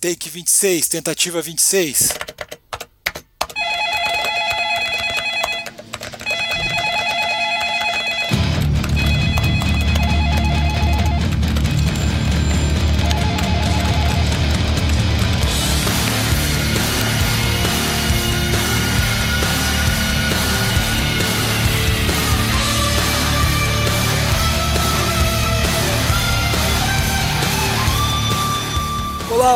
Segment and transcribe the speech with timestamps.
[0.00, 2.14] Take 26, tentativa 26.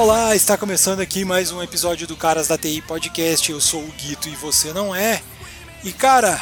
[0.05, 0.37] Olá!
[0.37, 3.51] Está começando aqui mais um episódio do Caras da TI Podcast.
[3.51, 5.23] Eu sou o Guito e você não é.
[5.83, 6.39] E cara,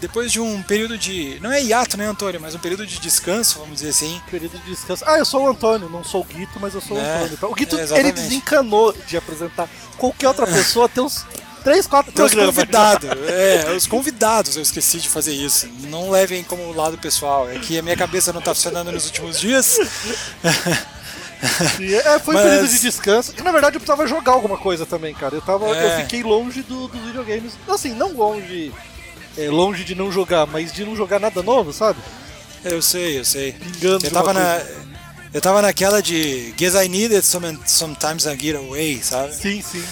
[0.00, 1.38] depois de um período de.
[1.42, 2.40] Não é hiato, né, Antônio?
[2.40, 4.18] Mas um período de descanso, vamos dizer assim.
[4.30, 5.04] Período de descanso.
[5.06, 7.34] Ah, eu sou o Antônio, não sou o Guito, mas eu sou o É, Antônio.
[7.34, 11.26] Então, o Guito, é, ele desencanou de apresentar qualquer outra pessoa, tem uns
[11.62, 12.54] 3, 4 Tem os programas.
[12.56, 15.68] convidados, é, os convidados eu esqueci de fazer isso.
[15.82, 17.50] Não levem como lado pessoal.
[17.50, 19.78] É que a minha cabeça não tá funcionando nos últimos dias.
[21.76, 23.32] Sim, É, foi um Mas- período de descanso.
[23.32, 25.34] Que na verdade eu precisava jogar alguma coisa também, cara.
[25.34, 25.84] Eu, tava, É.
[25.96, 27.52] eu fiquei longe do- dos videogames.
[27.68, 28.72] Assim, não longe.
[29.36, 31.98] é, longe de não jogar, mas de não jogar nada novo, sabe?
[32.64, 33.52] Eu sei, eu sei.
[33.52, 34.60] Pingando Eu tava na.
[34.60, 34.82] coisa.
[35.34, 39.34] Eu tava naquela de Guess I need it some- sometimes I get away, sabe?
[39.34, 39.82] Sim, sim.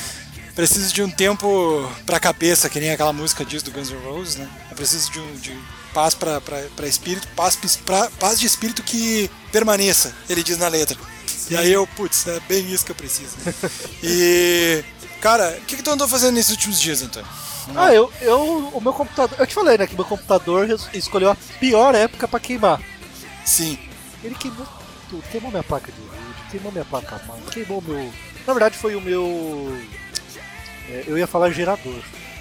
[0.54, 4.36] Preciso de um tempo pra cabeça, que nem aquela música diz do Guns N' Roses,
[4.36, 4.46] né?
[4.70, 5.58] Eu preciso de, um, de
[5.94, 10.68] paz pra, pra, pra espírito, paz, pra, paz de espírito que permaneça, ele diz na
[10.68, 10.98] letra.
[11.50, 13.36] E aí eu, putz, é bem isso que eu preciso.
[14.02, 14.82] e.
[15.20, 17.28] Cara, o que, que tu andou fazendo nesses últimos dias, Antônio?
[17.76, 18.70] Ah, eu, eu.
[18.72, 19.38] O meu computador.
[19.38, 19.86] Eu te falei, né?
[19.86, 22.80] Que meu computador escolheu a pior época pra queimar.
[23.44, 23.78] Sim.
[24.24, 24.66] Ele queimou
[25.08, 28.10] tudo, queimou minha placa de vídeo, queimou minha placa mãe, queimou meu.
[28.46, 29.76] Na verdade foi o meu.
[30.88, 31.92] é, eu ia falar gerador.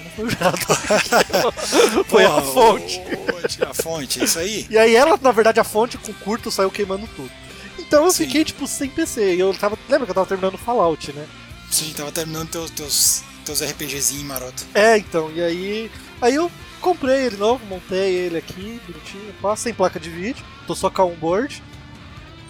[0.03, 0.77] Não foi o gerador.
[2.07, 2.99] foi a Porra, fonte.
[2.99, 4.67] o- o- A fonte, é isso aí?
[4.69, 7.31] E aí ela, na verdade, a fonte com curto saiu queimando tudo.
[7.79, 8.25] Então eu Sim.
[8.25, 9.35] fiquei, tipo, sem PC.
[9.35, 9.77] E eu tava.
[9.87, 11.27] Lembra que eu tava terminando Fallout, né?
[11.71, 14.65] Sim, tava terminando teus, teus, teus RPGzinhos maroto.
[14.73, 15.91] É, então, e aí.
[16.21, 20.75] Aí eu comprei ele novo, montei ele aqui, bonitinho, pá, sem placa de vídeo, tô
[20.75, 21.63] só com um board.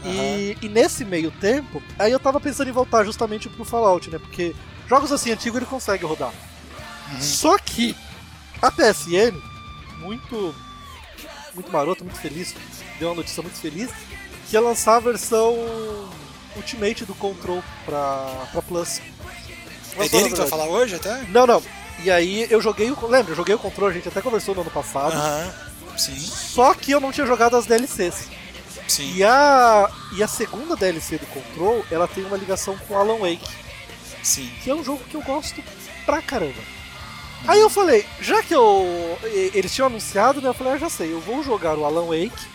[0.05, 4.17] E, e nesse meio tempo, aí eu tava pensando em voltar justamente pro Fallout, né?
[4.17, 4.55] Porque
[4.87, 6.33] jogos assim antigos ele consegue rodar.
[7.11, 7.21] Uhum.
[7.21, 7.95] Só que
[8.61, 9.37] a PSN,
[9.99, 10.55] muito.
[11.53, 12.55] Muito maroto, muito feliz,
[12.99, 13.89] deu uma notícia muito feliz,
[14.49, 15.55] que ia lançar a versão
[16.55, 18.99] Ultimate do Control pra, pra Plus.
[19.95, 21.21] É Lançou, dele que tu vai falar hoje até?
[21.29, 21.61] Não, não.
[22.03, 23.07] E aí eu joguei o.
[23.07, 25.13] Lembra, eu joguei o controle, a gente até conversou no ano passado.
[25.13, 25.53] Aham.
[25.97, 28.27] Sim, Só que eu não tinha jogado as DLCs.
[28.87, 29.15] sim.
[29.15, 33.45] E a, e a segunda DLC do Control, ela tem uma ligação com Alan Wake,
[34.23, 34.49] Sim.
[34.63, 35.61] que é um jogo que eu gosto
[36.05, 36.61] pra caramba.
[37.45, 38.85] Aí eu falei, já que eu.
[39.53, 40.47] Eles tinham anunciado, né?
[40.49, 42.47] Eu falei, ah, já sei, eu vou jogar o Alan Wake.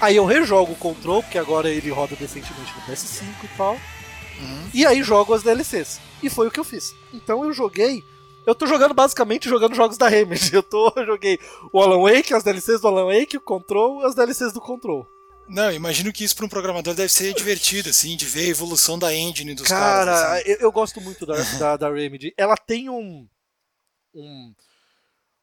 [0.00, 3.74] Aí eu rejogo o Control, porque agora ele roda decentemente no PS5 e tal.
[3.74, 4.70] Uhum.
[4.72, 6.00] E aí jogo as DLCs.
[6.22, 6.94] E foi o que eu fiz.
[7.12, 8.02] Então eu joguei.
[8.46, 10.50] Eu tô jogando basicamente jogando jogos da Remedy.
[10.54, 11.38] Eu tô eu joguei
[11.72, 15.06] o Alan Wake, as DLCs do Alan Wake, o Control, as DLCs do Control.
[15.48, 18.98] Não, imagino que isso para um programador deve ser divertido, assim, de ver a evolução
[18.98, 20.20] da engine dos caras.
[20.20, 20.50] Cara, assim.
[20.50, 22.34] eu, eu gosto muito da, da, da Remedy.
[22.36, 23.26] Ela tem um,
[24.14, 24.54] um.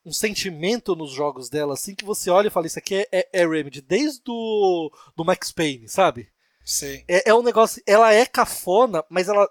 [0.05, 3.29] Um sentimento nos jogos dela, assim, que você olha e fala, isso aqui é, é,
[3.33, 6.29] é Remedy, desde do, do Max Payne, sabe?
[6.63, 7.03] Sei.
[7.07, 7.81] É, é um negócio.
[7.85, 9.47] Ela é cafona, mas ela.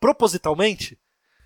[0.00, 0.98] propositalmente.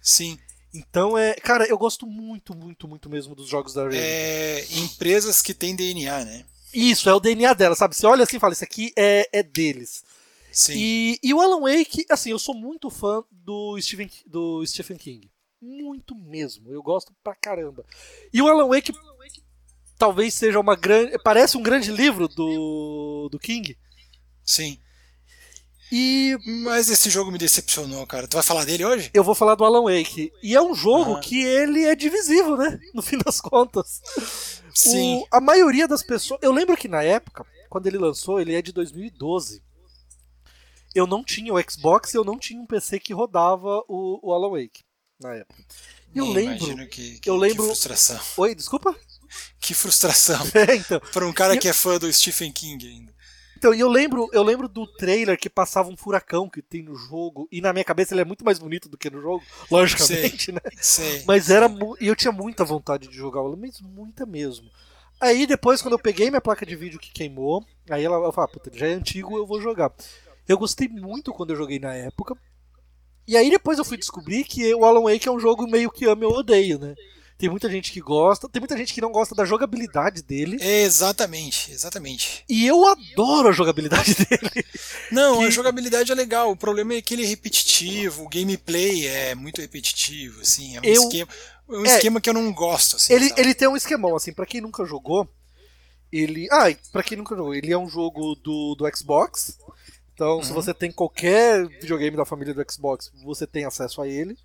[0.03, 0.39] Sim.
[0.75, 1.35] Então é.
[1.35, 4.03] Cara, eu gosto muito, muito, muito mesmo dos jogos da Remedy.
[4.03, 6.45] É, empresas que têm DNA, né?
[6.75, 7.97] Isso, é o DNA dela, sabe?
[7.97, 10.05] Você olha assim e fala, isso aqui é, é deles.
[10.53, 10.75] Sim.
[10.77, 15.31] E, e o Alan Wake, assim, eu sou muito fã do Stephen, do Stephen King.
[15.61, 16.71] Muito mesmo.
[16.73, 17.85] Eu gosto pra caramba.
[18.33, 18.93] E o Alan Wake
[19.99, 21.19] talvez seja uma grande.
[21.23, 23.77] Parece um grande livro do, do King.
[24.45, 24.79] Sim.
[25.91, 28.29] E Mas esse jogo me decepcionou, cara.
[28.29, 29.11] Tu vai falar dele hoje?
[29.15, 30.31] eu vou falar do Alan Wake.
[30.43, 31.21] E é um jogo Aham.
[31.21, 32.79] que ele é divisível, né?
[32.95, 34.01] No fim das contas.
[34.75, 35.17] Sim.
[35.17, 36.39] O- a maioria das pessoas.
[36.43, 39.63] Eu lembro que na época, quando ele lançou, ele é de 2012.
[40.95, 44.33] Eu não tinha o Xbox e eu não tinha um PC que rodava o, o
[44.33, 44.85] Alan Wake
[45.21, 45.63] na época.
[46.15, 46.87] E eu lembro.
[46.89, 48.21] Que, que, eu lembro- que frustração.
[48.39, 48.95] Oi, desculpa?
[49.61, 50.39] Que frustração.
[50.55, 51.01] É, então.
[51.13, 53.19] Para um cara E- que é fã do Stephen King ainda.
[53.57, 56.95] Então, e eu lembro, eu lembro do trailer que passava um furacão que tem no
[56.95, 60.53] jogo, e na minha cabeça ele é muito mais bonito do que no jogo, logicamente,
[60.53, 60.61] né?
[60.81, 61.25] Sei.
[61.27, 61.69] Mas era.
[62.01, 64.71] E eu tinha muita vontade de jogar mas muita mesmo.
[65.21, 68.49] Aí depois, quando eu peguei minha placa de vídeo que queimou, aí ela eu falei,
[68.49, 69.93] ah, puta, já é antigo, eu vou jogar.
[70.47, 72.37] Eu gostei muito quando eu joguei na época.
[73.29, 76.07] E aí depois eu fui descobrir que o Alan Wake é um jogo meio que
[76.07, 76.95] amo ou odeio, né?
[77.37, 80.57] Tem muita gente que gosta, tem muita gente que não gosta da jogabilidade dele.
[80.61, 82.43] Exatamente, exatamente.
[82.49, 84.65] E eu adoro a jogabilidade dele.
[85.13, 86.51] Não, Que- a jogabilidade é legal.
[86.51, 90.77] O problema é que ele é repetitivo, o gameplay é muito repetitivo, assim.
[90.77, 91.31] É um, Eu- esquema,
[91.69, 91.95] um é.
[91.95, 93.13] esquema que eu não gosto, assim.
[93.13, 93.41] Ele, sabe?
[93.41, 95.29] ele tem um esquemão, assim, pra quem nunca jogou,
[96.11, 96.49] ele.
[96.51, 99.57] Ah, pra quem nunca jogou, ele é um jogo do, do Xbox.
[100.19, 100.55] Então, se Uhum.
[100.57, 104.37] você tem qualquer videogame da família do Xbox, você tem acesso a ele.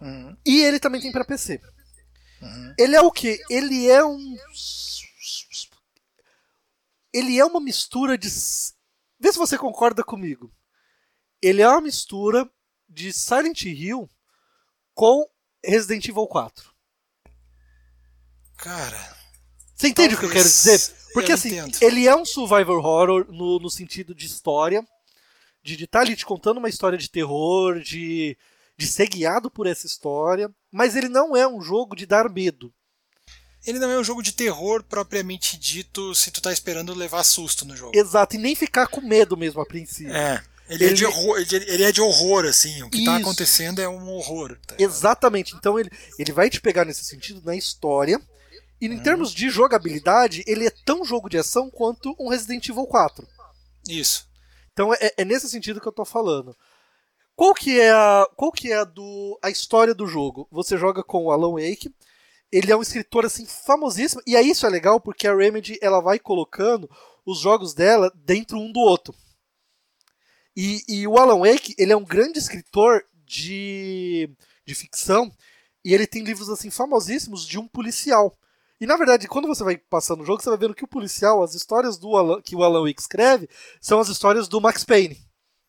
[0.00, 1.60] Uhum, E ele também tem pra PC.
[2.42, 2.74] uhum.
[2.76, 3.40] Ele é o quê?
[3.48, 4.36] Ele é um.
[7.12, 8.28] Ele é uma mistura de.
[9.20, 10.52] Vê se você concorda comigo.
[11.40, 12.50] Ele é uma mistura
[12.88, 14.10] de Silent Hill
[14.94, 15.24] com
[15.64, 16.72] Resident Evil 4.
[18.56, 19.16] Cara.
[19.76, 20.97] Você entende o que eu quero talvez- dizer?
[21.12, 21.78] Porque eu assim, entendo.
[21.80, 24.84] ele é um survivor horror no, no sentido de história,
[25.62, 28.36] de estar ali te contando uma história de terror, de,
[28.76, 32.72] de ser guiado por essa história, mas ele não é um jogo de dar medo.
[33.66, 37.64] Ele não é um jogo de terror propriamente dito se tu tá esperando levar susto
[37.66, 37.92] no jogo.
[37.94, 40.14] Exato, e nem ficar com medo mesmo a princípio.
[40.14, 40.42] É.
[40.68, 42.82] Ele, É Ele- de horror, ele, é de horror, assim.
[42.82, 43.22] O que tá Isso.
[43.22, 44.56] acontecendo é um horror.
[44.66, 44.74] tá?
[44.78, 45.54] Exatamente.
[45.56, 48.20] Então ele, ele vai te pegar nesse sentido na história.
[48.80, 52.86] E em termos de jogabilidade, ele é tão jogo de ação quanto um Resident Evil
[52.86, 53.26] 4.
[53.88, 54.28] Isso.
[54.72, 56.56] Então é, é nesse sentido que eu tô falando.
[57.34, 60.48] Qual que é a, qual que é a, do, a história do jogo?
[60.50, 61.94] Você joga com o Alan Wake.
[62.50, 66.00] Ele é um escritor assim famosíssimo e aí isso é legal porque a Remedy ela
[66.00, 66.90] vai colocando
[67.26, 69.14] os jogos dela dentro um do outro.
[70.56, 74.30] E, e o Alan Wake ele é um grande escritor de,
[74.64, 75.30] de ficção
[75.84, 78.36] e ele tem livros assim famosíssimos de um policial.
[78.80, 81.42] E na verdade, quando você vai passando o jogo, você vai vendo que o policial,
[81.42, 83.48] as histórias do Alan, que o Alan Wake escreve,
[83.80, 85.18] são as histórias do Max Payne,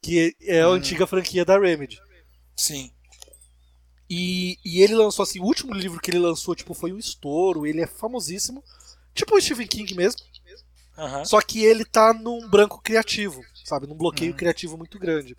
[0.02, 0.74] que é a Hum.
[0.74, 2.00] antiga franquia da Remedy.
[2.56, 2.92] Sim.
[4.10, 7.66] E, e ele lançou assim, o último livro que ele lançou, tipo, foi um estouro,
[7.66, 8.64] ele é famosíssimo,
[9.14, 10.22] tipo o Stephen King mesmo,
[10.98, 11.26] Aham.
[11.26, 14.38] só que ele tá num branco criativo, sabe, num bloqueio Uhum.
[14.38, 15.36] criativo muito grande.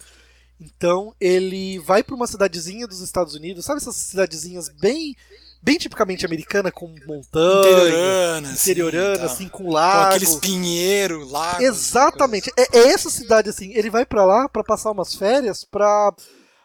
[0.60, 5.16] Então, ele vai pra uma cidadezinha dos Estados Unidos, sabe essas cidadezinhas bem
[5.62, 9.26] bem tipicamente americana com montanha, Interiorana, assim, interiorana, tal.
[9.26, 10.08] assim, com Com lago.
[10.14, 11.60] aqueles pinheiros, lagos.
[11.62, 12.50] Exatamente.
[12.56, 13.72] É, é essa cidade assim.
[13.74, 16.12] Ele vai pra lá pra passar umas férias pra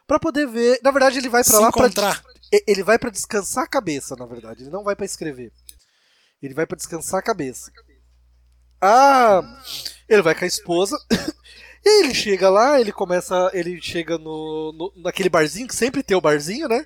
[0.07, 0.80] para poder ver.
[0.83, 2.24] Na verdade, ele vai pra Se lá pra encontrar.
[2.53, 4.63] e- ele vai pra descansar a cabeça, na verdade.
[4.63, 5.51] Ele não vai pra escrever.
[6.41, 7.71] Ele vai pra descansar a cabeça.
[8.81, 9.41] Ah,
[10.07, 10.98] ele vai com a esposa.
[11.88, 16.18] E ele chega lá, ele começa, ele chega no, no naquele barzinho que sempre tem
[16.18, 16.83] o barzinho, né?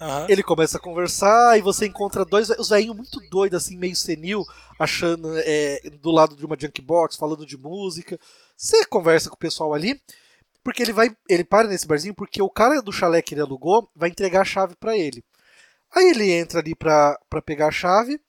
[0.00, 0.26] Aham.
[0.28, 4.44] Ele começa a conversar e você encontra dois os velhinhos muito doidos, assim, meio senil,
[4.78, 8.18] achando é, do lado de uma junkbox, falando de música.
[8.56, 10.00] Você conversa com o pessoal ali,
[10.62, 11.16] porque ele vai.
[11.28, 14.44] Ele para nesse barzinho porque o cara do chalé que ele alugou vai entregar a
[14.44, 15.24] chave pra ele.
[15.94, 18.20] Aí ele entra ali pra, pra pegar a chave,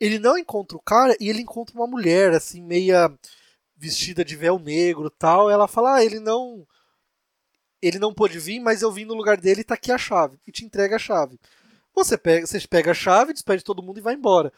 [0.00, 3.12] ele não encontra o cara e ele encontra uma mulher, assim, meia
[3.76, 5.50] vestida de véu negro tal.
[5.50, 6.66] Ela fala: Ah, ele não
[7.82, 10.38] ele não pôde vir, mas eu vim no lugar dele e tá aqui a chave.
[10.46, 11.38] E te entrega a chave.
[11.94, 14.52] Você pega, você pega a chave, despede todo mundo e vai embora.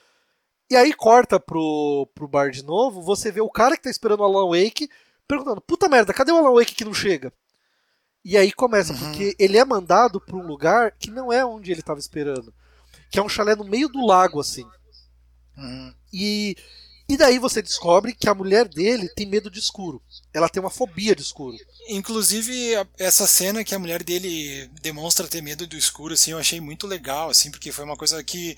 [0.70, 4.20] E aí corta pro, pro bar de novo, você vê o cara que tá esperando
[4.20, 4.88] o Alan Wake
[5.26, 7.32] perguntando, puta merda, cadê o Alan Wake que não chega?
[8.24, 8.98] E aí começa, Uhum.
[9.00, 12.54] porque ele é mandado pra um lugar que não é onde ele tava esperando.
[13.10, 14.66] Que é um chalé no meio do lago, assim.
[15.56, 15.94] Uhum.
[16.12, 16.56] E,
[17.08, 20.02] e daí você descobre que a mulher dele tem medo de escuro.
[20.32, 21.56] Ela tem uma fobia de escuro.
[21.88, 26.60] Inclusive, essa cena que a mulher dele demonstra ter medo do escuro, assim, eu achei
[26.60, 28.56] muito legal, assim, porque foi uma coisa que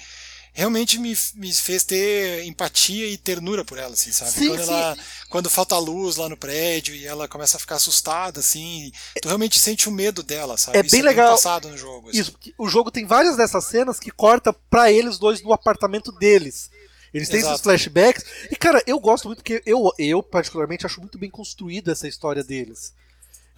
[0.56, 4.30] realmente me, me fez ter empatia e ternura por ela, assim, sabe?
[4.30, 4.72] Sim, quando, sim.
[4.72, 4.96] ela,
[5.28, 9.58] quando falta luz lá no prédio e ela começa a ficar assustada, assim, tu realmente
[9.58, 10.78] sente o medo dela, sabe?
[10.78, 11.32] É Isso bem legal.
[11.32, 12.08] passado no jogo.
[12.08, 12.20] assim.
[12.20, 16.70] Isso, o jogo tem várias dessas cenas que corta pra eles dois no apartamento deles.
[17.12, 17.54] Eles têm Exato.
[17.54, 18.24] esses flashbacks.
[18.50, 22.42] E, cara, eu gosto muito, porque eu, eu particularmente, acho muito bem construída essa história
[22.42, 22.92] deles.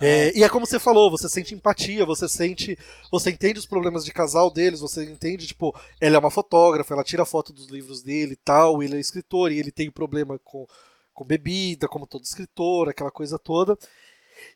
[0.00, 2.78] É, e é como você falou, você sente empatia, você sente.
[3.10, 7.02] Você entende os problemas de casal deles, você entende, tipo, ela é uma fotógrafa, ela
[7.02, 10.66] tira foto dos livros dele e tal, ele é escritor e ele tem problema com,
[11.12, 13.76] com bebida, como todo escritor, aquela coisa toda.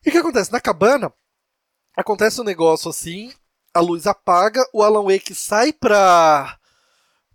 [0.05, 0.53] E o que acontece?
[0.53, 1.13] Na cabana,
[1.97, 3.33] acontece um negócio assim,
[3.75, 6.57] a luz apaga, o Alan Wake sai pra,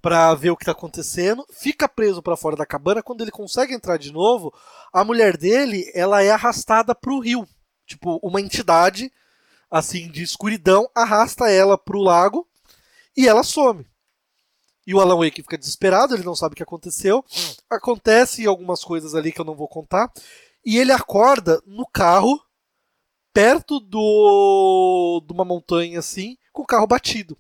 [0.08, 3.74] pra ver o que tá acontecendo, fica preso pra fora da cabana, quando ele consegue
[3.74, 4.54] entrar de novo,
[4.94, 7.46] a mulher dele, ela é arrastada pro rio.
[7.86, 9.12] Tipo, uma entidade,
[9.70, 12.48] assim, de escuridão, arrasta ela pro lago
[13.18, 13.86] e ela some.
[14.86, 17.22] E o Alan Wake fica desesperado, ele não sabe o que aconteceu.
[17.70, 20.10] Acontece algumas coisas ali que eu não vou contar.
[20.64, 22.42] E ele acorda no carro,
[23.34, 27.38] perto do de uma montanha assim, com o carro batido.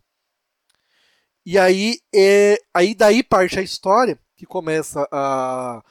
[1.49, 5.81] E aí, é, aí daí parte a história, que começa a.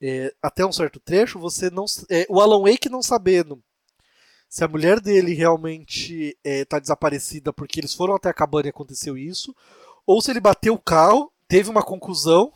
[0.00, 1.86] É, até um certo trecho, você não.
[2.08, 3.60] É, o Alan Wake não sabendo
[4.48, 9.18] se a mulher dele realmente está desaparecida porque eles foram até a cabana e aconteceu
[9.18, 9.52] isso,
[10.06, 12.52] ou se ele bateu o carro, teve uma conclusão,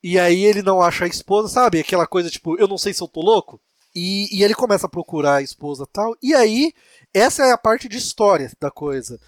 [0.00, 1.80] e aí ele não acha a esposa, sabe?
[1.80, 3.60] Aquela coisa tipo, eu não sei se eu tô louco.
[3.92, 6.14] E, e ele começa a procurar a esposa tal.
[6.22, 6.72] E aí,
[7.12, 9.18] essa é a parte de história da coisa.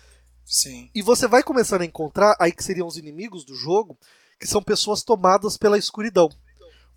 [0.53, 0.91] Sim.
[0.95, 3.99] E você vai começando a encontrar, aí que seriam os inimigos do jogo,
[4.39, 6.29] que são pessoas tomadas pela escuridão.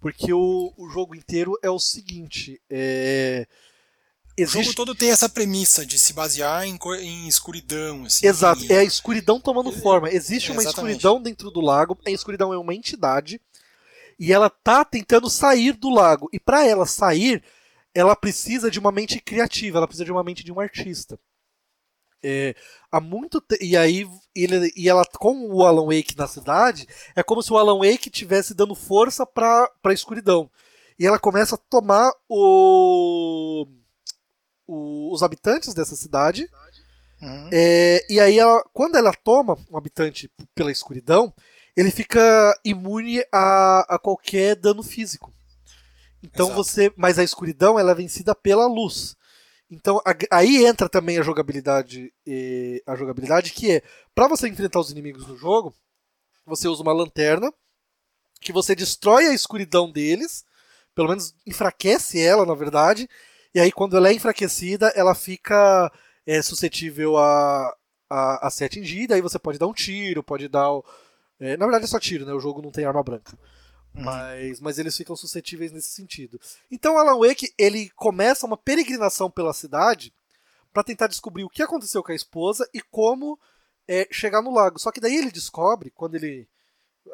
[0.02, 3.48] Porque o, o jogo inteiro é o seguinte: é,
[4.38, 4.60] Existe...
[4.60, 8.04] O jogo todo tem essa premissa de se basear em, em escuridão.
[8.04, 10.10] Assim, Exato, é a escuridão tomando forma.
[10.10, 13.40] Existe é, uma escuridão dentro do lago, a escuridão é uma entidade,
[14.20, 16.28] e ela tá tentando sair do lago.
[16.34, 17.42] E para ela sair,
[17.94, 21.18] ela precisa de uma mente criativa, ela precisa de uma mente de um artista.
[22.28, 22.56] É,
[22.92, 23.58] há muito te...
[23.62, 27.58] e aí ele, e ela com o Alan Wake na cidade é como se o
[27.58, 30.50] Alan Wake tivesse dando força para a escuridão
[30.98, 33.68] e ela começa a tomar o
[34.68, 36.50] o, os habitantes dessa cidade.
[37.22, 37.50] Uhum.
[37.52, 41.34] É, e aí, ela, quando ela toma um habitante pela escuridão,
[41.76, 45.34] ele fica imune a, a qualquer dano físico.
[46.24, 46.64] Então Exato.
[46.64, 46.94] você.
[46.96, 49.16] Mas a escuridão ela é vencida pela luz.
[49.70, 52.14] Então a, aí entra também a jogabilidade.
[52.86, 55.74] a jogabilidade que é para você enfrentar os inimigos no jogo,
[56.46, 57.52] você usa uma lanterna
[58.40, 60.46] que você destrói a escuridão deles,
[60.94, 63.10] pelo menos enfraquece ela, na verdade,
[63.56, 65.90] e aí, quando ela é enfraquecida, ela fica
[66.28, 67.74] é, suscetível a,
[68.10, 69.16] a, a, ser atingida.
[69.16, 70.68] Aí você pode dar um tiro, pode dar.
[71.40, 72.34] É, na verdade é só tiro, né?
[72.34, 73.32] O jogo não tem arma branca.
[73.96, 74.04] Uhum.
[74.04, 76.40] Mas, mas eles ficam suscetíveis nesse sentido.
[76.70, 80.14] Então, Alan Wake ele começa uma peregrinação pela cidade
[80.74, 83.40] para tentar descobrir o que aconteceu com a esposa e como
[83.88, 84.80] é, chegar no lago.
[84.80, 86.48] Só que daí ele descobre, quando ele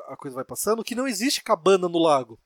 [0.07, 2.39] a coisa vai passando, que não existe cabana no lago.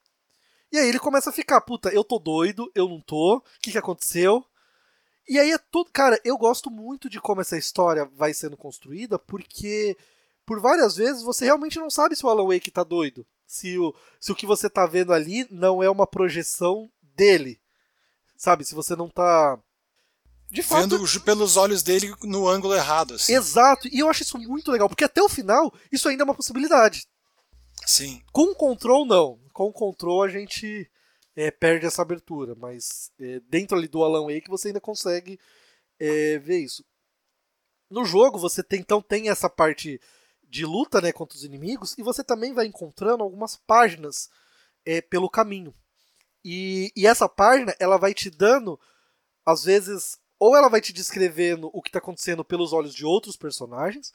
[0.71, 3.71] E aí ele começa a ficar, puta, eu tô doido, eu não tô, o que,
[3.71, 4.43] que aconteceu?
[5.27, 5.91] E aí é tudo.
[5.91, 9.97] Cara, eu gosto muito de como essa história vai sendo construída, porque
[10.45, 13.25] por várias vezes você realmente não sabe se o Alan Wake tá doido.
[13.45, 17.59] Se o, se o que você tá vendo ali não é uma projeção dele.
[18.37, 18.65] Sabe?
[18.65, 19.59] Se você não tá.
[20.49, 20.89] De fato.
[20.89, 23.15] Vendo pelos olhos dele no ângulo errado.
[23.15, 23.33] Assim.
[23.33, 23.87] Exato.
[23.87, 27.07] E eu acho isso muito legal, porque até o final isso ainda é uma possibilidade.
[27.85, 28.21] Sim.
[28.31, 29.39] Com control, não.
[29.53, 30.89] Com control a gente
[31.35, 35.39] é, perde essa abertura, mas é, dentro ali do Alan Wake você ainda consegue
[35.99, 36.83] é, ver isso.
[37.89, 39.99] No jogo você tem, então tem essa parte
[40.55, 44.29] de luta né, contra os inimigos e você também vai encontrando algumas páginas
[44.85, 45.75] é, pelo caminho.
[46.45, 48.79] E, e essa página ela vai te dando,
[49.45, 53.35] às vezes, ou ela vai te descrevendo o que está acontecendo pelos olhos de outros
[53.35, 54.13] personagens,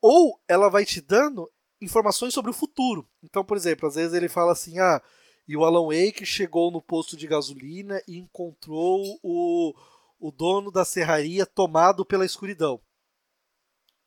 [0.00, 3.06] ou ela vai te dando informações sobre o futuro.
[3.22, 5.02] Então, por exemplo, às vezes ele fala assim: ah,
[5.46, 9.74] e o Alan Wake chegou no posto de gasolina e encontrou o,
[10.18, 12.80] o dono da serraria tomado pela escuridão.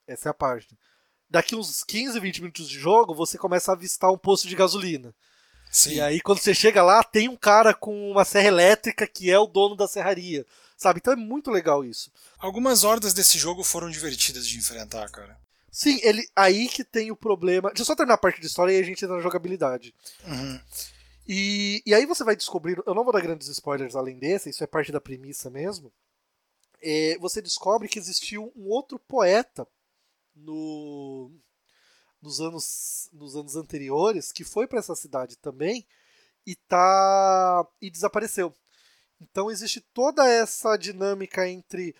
[0.07, 0.75] Essa é a página.
[1.29, 5.13] Daqui uns 15, 20 minutos de jogo, você começa a avistar um posto de gasolina.
[5.71, 5.95] Sim.
[5.95, 9.37] E aí, quando você chega lá, tem um cara com uma serra elétrica que é
[9.37, 10.45] o dono da serraria.
[10.75, 10.99] Sabe?
[10.99, 12.11] Então é muito legal isso.
[12.39, 15.37] Algumas hordas desse jogo foram divertidas de enfrentar, cara.
[15.71, 17.69] Sim, ele aí que tem o problema.
[17.69, 19.93] Deixa eu só terminar a parte de história e a gente entra na jogabilidade.
[20.25, 20.59] Uhum.
[21.27, 22.81] E, e aí você vai descobrir.
[22.87, 25.91] Eu não vou dar grandes spoilers além desse, isso é parte da premissa mesmo.
[26.81, 29.67] É, você descobre que existiu um outro poeta
[30.43, 31.31] no,
[32.21, 35.85] nos, anos, nos anos anteriores que foi para essa cidade também
[36.45, 38.53] e tá e desapareceu.
[39.21, 41.95] Então existe toda essa dinâmica entre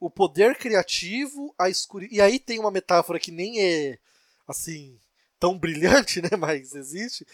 [0.00, 2.14] o poder criativo, a escuridão.
[2.16, 3.98] E aí tem uma metáfora que nem é
[4.46, 4.98] assim
[5.38, 7.26] tão brilhante, né, mas existe,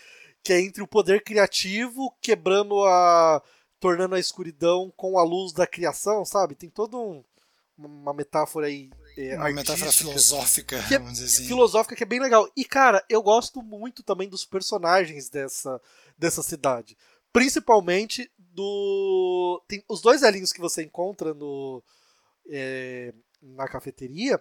[0.43, 3.43] que é entre o poder criativo quebrando a
[3.79, 6.55] tornando a escuridão com a luz da criação, sabe?
[6.55, 7.25] Tem todo um,
[7.79, 8.91] uma metáfora aí
[9.29, 11.47] é, uma metáfora filosófica, que é, vamos dizer assim.
[11.47, 12.51] filosófica que é bem legal.
[12.57, 15.81] E cara, eu gosto muito também dos personagens dessa
[16.17, 16.97] dessa cidade,
[17.33, 21.83] principalmente do tem os dois velhinhos que você encontra no
[22.51, 24.41] é, na cafeteria,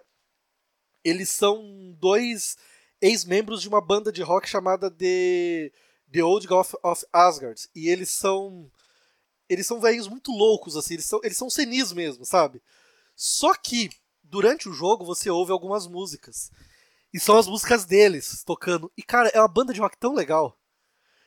[1.04, 2.56] eles são dois
[3.00, 5.72] ex-membros de uma banda de rock chamada The,
[6.12, 7.68] The Old Goth of Asgard.
[7.74, 8.70] E eles são.
[9.48, 12.62] Eles são velhos muito loucos, assim, eles são, eles são senis mesmo, sabe?
[13.16, 13.90] Só que,
[14.30, 16.50] durante o jogo, você ouve algumas músicas.
[17.12, 18.90] E são as músicas deles tocando.
[18.96, 20.56] E, cara, é uma banda de rock tão legal.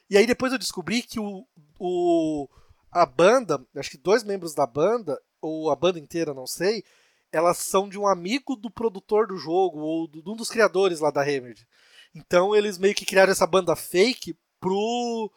[0.10, 1.46] E aí depois eu descobri que o,
[1.78, 2.48] o
[2.92, 6.84] a banda, acho que dois membros da banda, ou a banda inteira, não sei,
[7.32, 11.10] elas são de um amigo do produtor do jogo, ou de um dos criadores lá
[11.10, 11.68] da Remedy.
[12.16, 15.32] Então eles meio que criaram essa banda fake pro,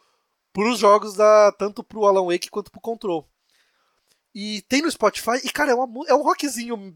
[0.53, 1.51] pros jogos da.
[1.53, 3.27] tanto pro Alan Wake quanto pro Control.
[4.33, 6.95] E tem no Spotify, e cara, é, uma, é um rockzinho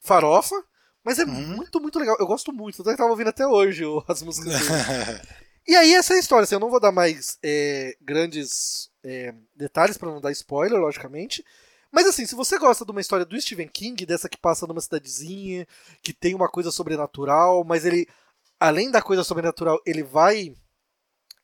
[0.00, 0.56] farofa,
[1.04, 1.56] mas é uhum.
[1.56, 2.16] muito, muito legal.
[2.18, 5.20] Eu gosto muito, tanto que eu tava ouvindo até hoje as músicas dele.
[5.66, 6.44] e aí, essa é a história.
[6.44, 11.44] Assim, eu não vou dar mais é, grandes é, detalhes para não dar spoiler, logicamente.
[11.92, 14.80] Mas assim, se você gosta de uma história do Stephen King, dessa que passa numa
[14.80, 15.66] cidadezinha,
[16.02, 18.06] que tem uma coisa sobrenatural, mas ele,
[18.60, 20.54] além da coisa sobrenatural, ele vai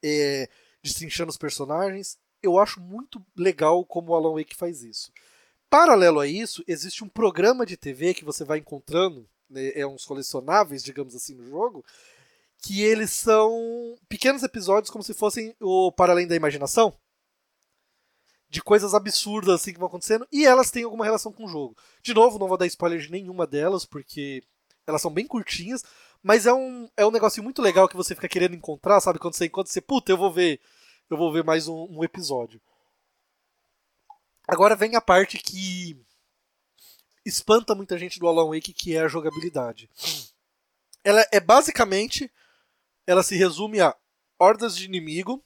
[0.05, 0.49] é,
[0.83, 5.11] destrinchando os personagens, eu acho muito legal como o Alan Wake faz isso.
[5.77, 10.07] Paralelo a isso, existe um programa de TV que você vai encontrando, né, é uns
[10.07, 11.85] colecionáveis, digamos assim, no jogo,
[12.63, 16.97] que eles são pequenos episódios como se fossem o Para Além da Imaginação
[18.49, 21.77] de coisas absurdas assim que vão acontecendo e elas têm alguma relação com o jogo.
[22.03, 24.43] De novo, não vou dar spoiler de nenhuma delas porque
[24.87, 25.85] elas são bem curtinhas,
[26.23, 29.19] mas é um é um negocinho muito legal que você fica querendo encontrar, sabe?
[29.19, 30.59] Quando você encontra, você, puta, eu vou ver,
[31.11, 32.63] eu vou ver mais um, um episódio.
[34.47, 36.01] Agora vem a parte que
[37.25, 39.91] espanta muita gente do Alan Wake, que é a jogabilidade.
[41.03, 42.33] Ela é basicamente
[43.07, 43.97] ela se resume a
[44.39, 45.45] hordas de inimigo,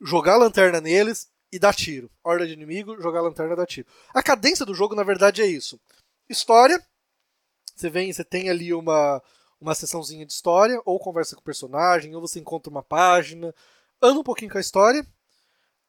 [0.00, 2.10] jogar lanterna neles, e dá tiro.
[2.22, 3.88] Horda de inimigo, jogar lanterna dá tiro.
[4.14, 5.80] A cadência do jogo, na verdade, é isso.
[6.28, 6.80] História.
[7.74, 9.22] Você vem, você tem ali uma,
[9.60, 13.54] uma sessãozinha de história, ou conversa com o personagem, ou você encontra uma página,
[14.00, 15.04] anda um pouquinho com a história,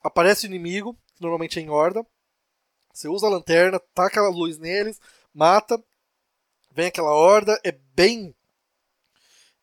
[0.01, 2.05] aparece o inimigo, normalmente é em horda.
[2.93, 4.99] Você usa a lanterna, taca a luz neles,
[5.33, 5.81] mata,
[6.71, 8.35] vem aquela horda, é bem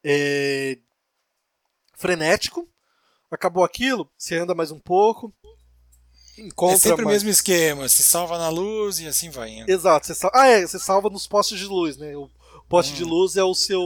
[0.02, 0.78] é,
[1.95, 2.68] frenético.
[3.30, 5.30] Acabou aquilo, você anda mais um pouco,
[6.38, 6.76] encontra.
[6.76, 7.09] É sempre mais...
[7.09, 9.71] o mesmo esquema, se salva na luz e assim vai indo.
[9.71, 10.30] Exato, você sal...
[10.35, 12.16] ah, é, você salva nos postes de luz, né?
[12.16, 12.30] O
[12.68, 12.97] poste hum.
[12.97, 13.83] de luz é o seu.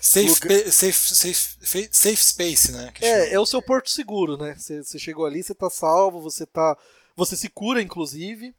[0.00, 2.92] Safe, safe, safe, safe space, né?
[3.00, 4.54] É, é o seu porto seguro, né?
[4.56, 6.76] Você, você chegou ali, você tá salvo, você tá.
[7.16, 8.54] Você se cura, inclusive.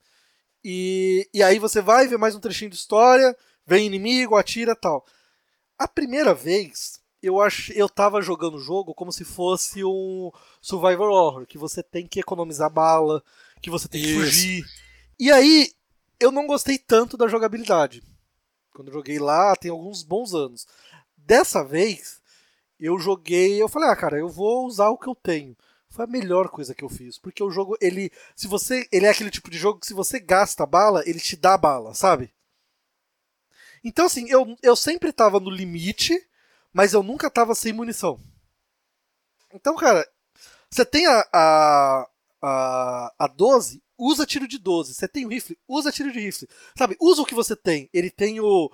[0.63, 5.03] E, e aí você vai ver mais um trechinho de história, vem inimigo, atira tal.
[5.77, 7.69] A primeira vez eu ach...
[7.71, 12.19] eu tava jogando o jogo como se fosse um survival horror, que você tem que
[12.19, 13.23] economizar bala,
[13.61, 14.19] que você tem que Isso.
[14.19, 14.65] fugir.
[15.19, 15.71] E aí
[16.19, 18.03] eu não gostei tanto da jogabilidade.
[18.73, 20.65] Quando eu joguei lá, tem alguns bons anos.
[21.25, 22.21] Dessa vez,
[22.79, 25.55] eu joguei, eu falei: "Ah, cara, eu vou usar o que eu tenho".
[25.89, 29.09] Foi a melhor coisa que eu fiz, porque o jogo, ele, se você, ele é
[29.09, 32.33] aquele tipo de jogo que se você gasta bala, ele te dá bala, sabe?
[33.83, 36.13] Então assim, eu, eu sempre tava no limite,
[36.73, 38.19] mas eu nunca tava sem munição.
[39.53, 40.07] Então, cara,
[40.69, 42.09] você tem a, a,
[42.41, 44.93] a, a 12, usa tiro de 12.
[44.93, 46.47] Você tem o rifle, usa tiro de rifle.
[46.77, 47.89] Sabe, usa o que você tem.
[47.93, 48.71] Ele tem o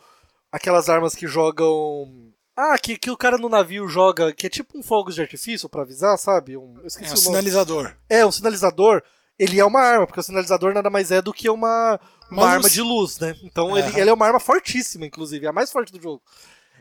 [0.51, 2.33] aquelas armas que jogam.
[2.58, 5.70] Ah, que, que o cara no navio joga, que é tipo um fogo de artifício
[5.70, 6.58] para avisar, sabe?
[6.58, 7.96] Um, eu esqueci é um sinalizador.
[8.10, 9.04] É, um sinalizador.
[9.38, 12.00] Ele é uma arma, porque o sinalizador nada mais é do que uma,
[12.32, 13.36] uma, arma de luz, né?
[13.43, 13.82] Então é.
[13.82, 16.20] ele, ele é uma arma fortíssima, inclusive, é a mais forte do jogo.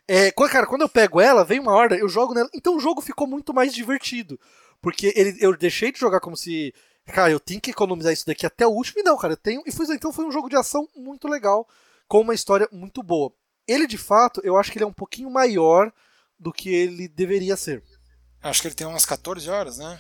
[0.09, 2.49] É, cara, quando eu pego ela, vem uma horda, eu jogo nela.
[2.55, 4.41] Então o jogo ficou muito mais divertido.
[4.81, 6.73] Porque ele, eu deixei de jogar como se.
[7.07, 9.01] Cara, eu tenho que economizar isso daqui até o último.
[9.01, 9.63] E não, cara, eu tenho.
[9.67, 11.69] E foi, então foi um jogo de ação muito legal,
[12.09, 13.31] com uma história muito boa.
[13.67, 15.93] Ele, de fato, eu acho que ele é um pouquinho maior
[16.39, 17.83] do que ele deveria ser.
[18.43, 19.99] Acho que ele tem umas 14 horas, né?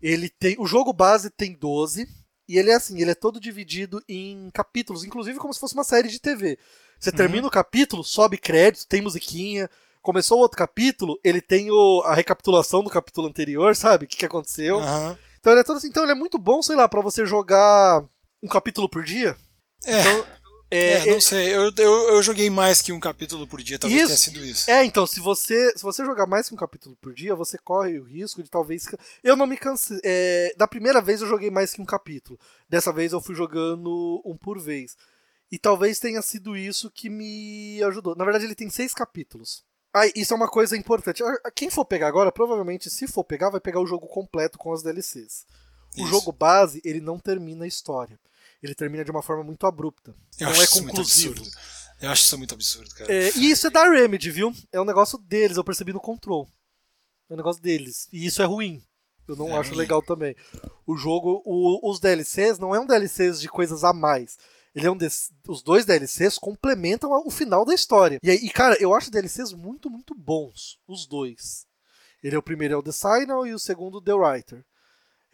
[0.00, 0.56] Ele tem.
[0.58, 2.06] O jogo base tem 12.
[2.48, 5.82] E ele é assim, ele é todo dividido em capítulos, inclusive como se fosse uma
[5.82, 6.56] série de TV.
[6.98, 7.16] Você uhum.
[7.16, 9.68] termina o capítulo, sobe crédito, tem musiquinha.
[10.00, 14.04] Começou outro capítulo, ele tem o, a recapitulação do capítulo anterior, sabe?
[14.04, 14.78] O que, que aconteceu.
[14.78, 15.16] Uhum.
[15.40, 18.04] Então ele é todo assim, então ele é muito bom, sei lá, para você jogar
[18.40, 19.36] um capítulo por dia.
[19.84, 20.00] É.
[20.00, 20.26] Então,
[20.70, 24.02] é, é, não sei, eu, eu, eu, joguei mais que um capítulo por dia, talvez
[24.02, 24.70] isso, tenha sido isso.
[24.70, 27.98] É, então, se você, se você jogar mais que um capítulo por dia, você corre
[28.00, 28.86] o risco de talvez.
[29.22, 30.00] Eu não me cansei.
[30.04, 32.38] É, da primeira vez eu joguei mais que um capítulo.
[32.68, 34.96] Dessa vez eu fui jogando um por vez.
[35.52, 38.16] E talvez tenha sido isso que me ajudou.
[38.16, 39.64] Na verdade, ele tem seis capítulos.
[39.94, 41.22] Ah, isso é uma coisa importante.
[41.54, 44.82] Quem for pegar agora, provavelmente, se for pegar, vai pegar o jogo completo com as
[44.82, 45.46] DLCs.
[45.96, 46.08] O isso.
[46.08, 48.18] jogo base, ele não termina a história.
[48.62, 50.14] Ele termina de uma forma muito abrupta.
[50.38, 51.42] Eu não é conclusivo.
[52.00, 53.12] Eu acho isso muito absurdo, cara.
[53.12, 54.52] É, e isso é da Remedy, viu?
[54.70, 56.48] É um negócio deles, eu percebi no Control.
[57.28, 58.08] É um negócio deles.
[58.12, 58.82] E isso é ruim.
[59.26, 59.78] Eu não é acho ruim.
[59.78, 60.36] legal também.
[60.86, 64.36] O jogo, o, os DLCs não é um DLCs de coisas a mais.
[64.74, 65.32] Ele é um des...
[65.48, 68.20] Os dois DLCs complementam o final da história.
[68.22, 70.78] E, e, cara, eu acho DLCs muito, muito bons.
[70.86, 71.66] Os dois.
[72.22, 74.64] Ele é o primeiro é o The Signal e o segundo The Writer.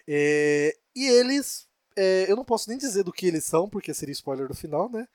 [0.07, 0.73] É...
[0.95, 1.67] E eles.
[1.97, 2.31] É...
[2.31, 5.07] Eu não posso nem dizer do que eles são, porque seria spoiler do final, né?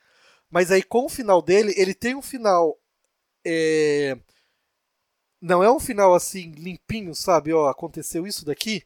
[0.50, 2.78] Mas aí com o final dele, ele tem um final.
[3.46, 4.18] é,
[5.42, 7.54] Não é um final assim, limpinho, sabe?
[7.54, 8.84] Ó, aconteceu isso daqui.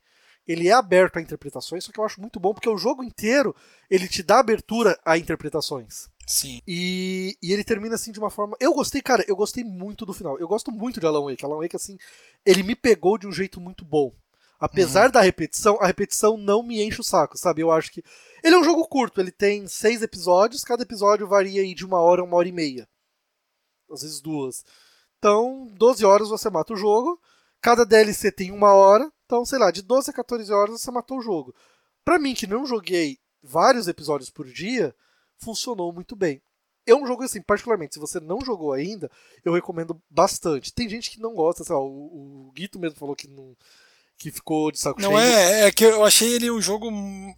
[0.48, 3.56] Ele é aberto a interpretações, só que eu acho muito bom porque o jogo inteiro
[3.90, 6.10] ele te dá abertura a interpretações.
[6.28, 6.62] Sim.
[6.68, 8.58] E, e ele termina assim de uma forma.
[8.60, 10.38] Eu gostei, cara, eu gostei muito do final.
[10.40, 11.46] Eu gosto muito de Alan Wake.
[11.46, 11.98] Alan Wake, assim,
[12.46, 14.14] ele me pegou de um jeito muito bom.
[14.62, 17.64] Apesar da repetição, a repetição não me enche o saco, sabe?
[17.64, 18.04] Eu acho que.
[18.44, 22.00] Ele é um jogo curto, ele tem seis episódios, cada episódio varia aí de uma
[22.00, 22.88] hora a uma hora e meia.
[23.92, 24.64] Às vezes duas.
[25.18, 27.20] Então, 12 horas você mata o jogo.
[27.60, 29.12] Cada DLC tem uma hora.
[29.26, 31.56] Então, sei lá, de 12 a 14 horas você matou o jogo.
[32.06, 34.96] Pra mim, que não joguei vários episódios por dia,
[35.38, 36.40] funcionou muito bem.
[36.86, 39.10] É um jogo assim, particularmente, se você não jogou ainda,
[39.44, 40.72] eu recomendo bastante.
[40.72, 43.56] Tem gente que não gosta, sei lá, o, o Guito mesmo falou que não
[44.22, 45.22] que ficou de saco Não cheio.
[45.22, 46.90] é, é que eu achei ele um jogo.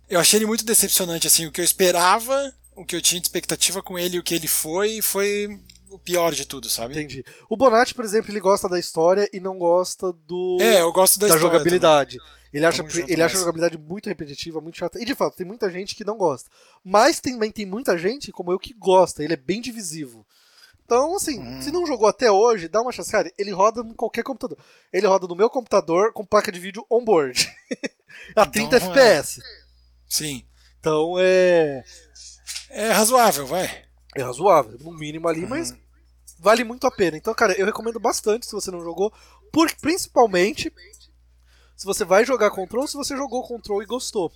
[0.10, 1.46] Eu achei ele muito decepcionante, assim.
[1.46, 4.36] O que eu esperava, o que eu tinha de expectativa com ele e o que
[4.36, 6.94] ele foi, foi o pior de tudo, sabe?
[6.94, 7.24] Entendi.
[7.50, 11.20] O Bonatti, por exemplo, ele gosta da história e não gosta do É, eu gosto
[11.20, 12.18] da, da jogabilidade.
[12.52, 15.02] Ele acha, ele acha a jogabilidade muito repetitiva, muito chata.
[15.02, 16.52] E de fato, tem muita gente que não gosta.
[16.84, 19.24] Mas também tem muita gente, como eu, que gosta.
[19.24, 20.26] Ele é bem divisivo.
[20.86, 21.62] Então, assim, Uhum.
[21.62, 23.12] se não jogou até hoje, dá uma chance.
[23.12, 24.58] Cara, ele roda em qualquer computador.
[24.92, 27.50] Ele roda no meu computador com placa de vídeo on-board.
[28.36, 29.36] a 30 Então, FPS.
[29.42, 29.52] também.
[30.10, 30.46] Sim.
[30.80, 31.84] Então é.
[32.70, 33.86] É razoável, vai.
[34.16, 35.50] É razoável, no mínimo ali, Uhum.
[35.50, 35.74] mas
[36.40, 37.18] vale muito a pena.
[37.18, 39.12] Então, cara, eu recomendo bastante se você não jogou,
[39.52, 40.72] por, principalmente
[41.76, 44.32] se você vai jogar Control, se você jogou Control e gostou.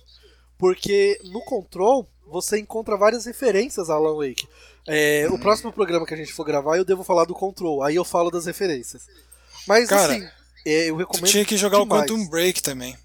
[0.58, 4.46] Porque no Control você encontra várias referências a Alan Wake.
[4.86, 5.26] É.
[5.30, 8.04] O próximo programa que a gente for gravar eu devo falar do Control, aí eu
[8.04, 9.06] falo das referências.
[9.66, 10.26] Mas Cara, assim,
[10.66, 11.26] é, eu Tu recomendo.
[11.30, 12.02] tinha que jogar demais.
[12.02, 12.96] o Quantum Break também.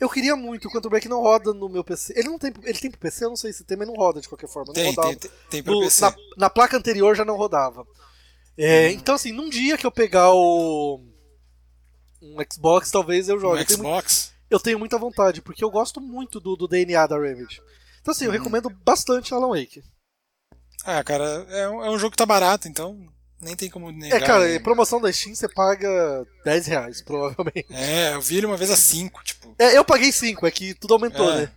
[0.00, 2.12] Eu queria muito, o Quantum Break não roda no meu PC.
[2.16, 4.20] Ele não tem, ele tem pro PC, eu não sei se tem, mas não roda
[4.20, 4.68] de qualquer forma.
[4.68, 5.08] Não Tem, rodava.
[5.08, 6.00] tem, tem, tem pra No- PC.
[6.02, 7.84] na, na placa anterior já não rodava.
[8.56, 11.00] É, Então, assim, num dia que eu pegar o.
[12.22, 13.60] Um Xbox, talvez eu jogue.
[13.62, 14.32] Mu- Xbox.
[14.50, 17.60] Eu tenho muita vontade, porque eu gosto muito do, do DNA da Remedy.
[18.00, 19.82] Então, assim, eu recomendo bastante Alan Wake.
[20.84, 22.98] Ah, cara, é um, é um jogo que tá barato, então
[23.40, 24.20] nem tem como negar.
[24.20, 24.58] É, cara, né?
[24.58, 27.66] promoção da Steam você paga 10 reais, provavelmente.
[27.70, 29.54] É, eu vi ele uma vez a 5, tipo.
[29.58, 31.52] É, eu paguei 5, é que tudo aumentou, é, né?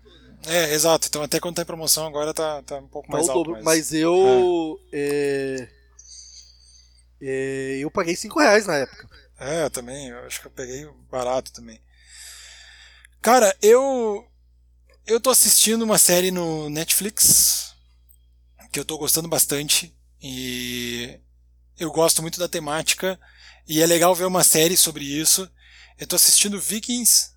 [0.47, 1.07] é, exato.
[1.07, 3.37] Então até quando tá em promoção agora tá, tá um pouco Tá mais alto.
[3.37, 3.63] dobro.
[3.63, 3.89] mas...
[3.89, 4.77] Mas eu.
[4.91, 5.67] é,
[7.21, 9.07] é, eu paguei 5 reais na época.
[9.39, 10.09] É, eu também.
[10.09, 11.79] Eu acho que eu peguei barato também.
[13.21, 14.27] Cara, eu.
[15.05, 17.75] Eu tô assistindo uma série no Netflix
[18.71, 21.19] que eu tô gostando bastante e
[21.77, 23.19] eu gosto muito da temática
[23.67, 25.49] e é legal ver uma série sobre isso.
[25.97, 27.31] Eu tô assistindo Vikings.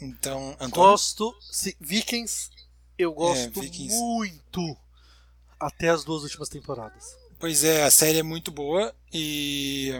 [0.00, 1.32] Então, Antônio, Gosto.
[1.40, 2.50] se- Vikings,
[2.98, 3.94] eu gosto Vikings.
[3.96, 4.76] muito.
[5.60, 7.04] Até as duas últimas temporadas.
[7.38, 9.92] pois é, a série é muito boa e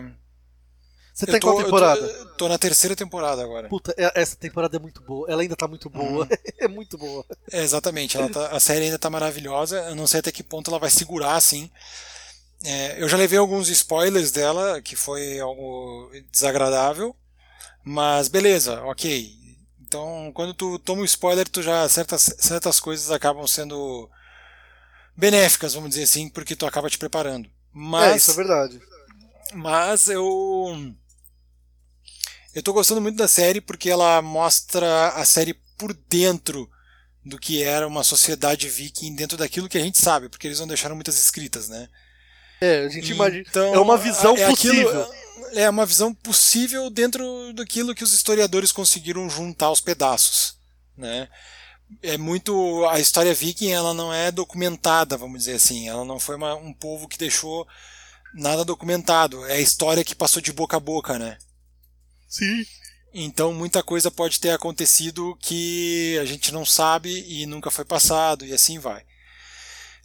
[1.17, 2.27] Você eu tá em qual eu tô- temporada?
[2.37, 3.69] tô na terceira temporada agora.
[3.71, 5.27] Puta, é- essa temporada é muito boa.
[5.31, 6.25] Ela ainda tá muito boa.
[6.25, 6.29] Uhum.
[6.61, 7.25] é muito boa.
[7.51, 9.79] É, exatamente, tá- a série ainda tá maravilhosa.
[9.89, 11.71] Eu não sei até que ponto ela vai segurar, assim.
[12.63, 17.17] É, eu já levei alguns spoilers dela, que foi algo desagradável.
[17.83, 19.33] Mas beleza, ok.
[19.81, 24.11] Então, quando tu toma um spoiler, tu já certas, certas coisas acabam sendo
[25.17, 27.47] benéficas, vamos dizer assim, porque tu acaba te preparando.
[27.47, 28.81] É, Mas, isso é verdade.
[29.55, 30.93] mas eu
[32.57, 36.69] eu tô gostando muito da série porque ela mostra a série por dentro
[37.25, 40.67] do que era uma sociedade viking dentro daquilo que a gente sabe, porque eles não
[40.67, 41.89] deixaram muitas escritas, né?
[42.61, 43.45] É, a gente imagina.
[43.47, 45.15] Então, é uma visão é aquilo- possível.
[45.55, 50.57] é uma visão possível dentro daquilo que os historiadores conseguiram juntar os pedaços,
[50.97, 51.29] né?
[52.03, 55.89] É muito a história viking, ela não é documentada, vamos dizer assim.
[55.89, 57.67] Ela não foi uma- um povo que deixou
[58.35, 59.45] nada documentado.
[59.47, 61.37] É a história que passou de boca a boca, né?
[62.29, 62.65] Sim.
[63.15, 68.45] Então muita coisa pode ter acontecido que a gente não sabe e nunca foi passado
[68.45, 69.05] e assim vai.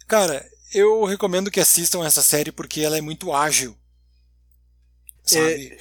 [0.06, 3.76] Cara, eu recomendo que assistam essa série porque ela é muito ágil.
[5.24, 5.76] Sabe?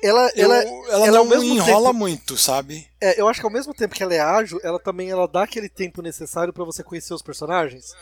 [0.00, 2.86] Ela, Eu- ela, ela, ela, ao não mesmo enrola tempo- muito, sabe?
[3.00, 5.42] é, eu acho que ao mesmo tempo que ela é ágil, ela também ela dá
[5.42, 7.92] aquele tempo necessário pra você conhecer os personagens.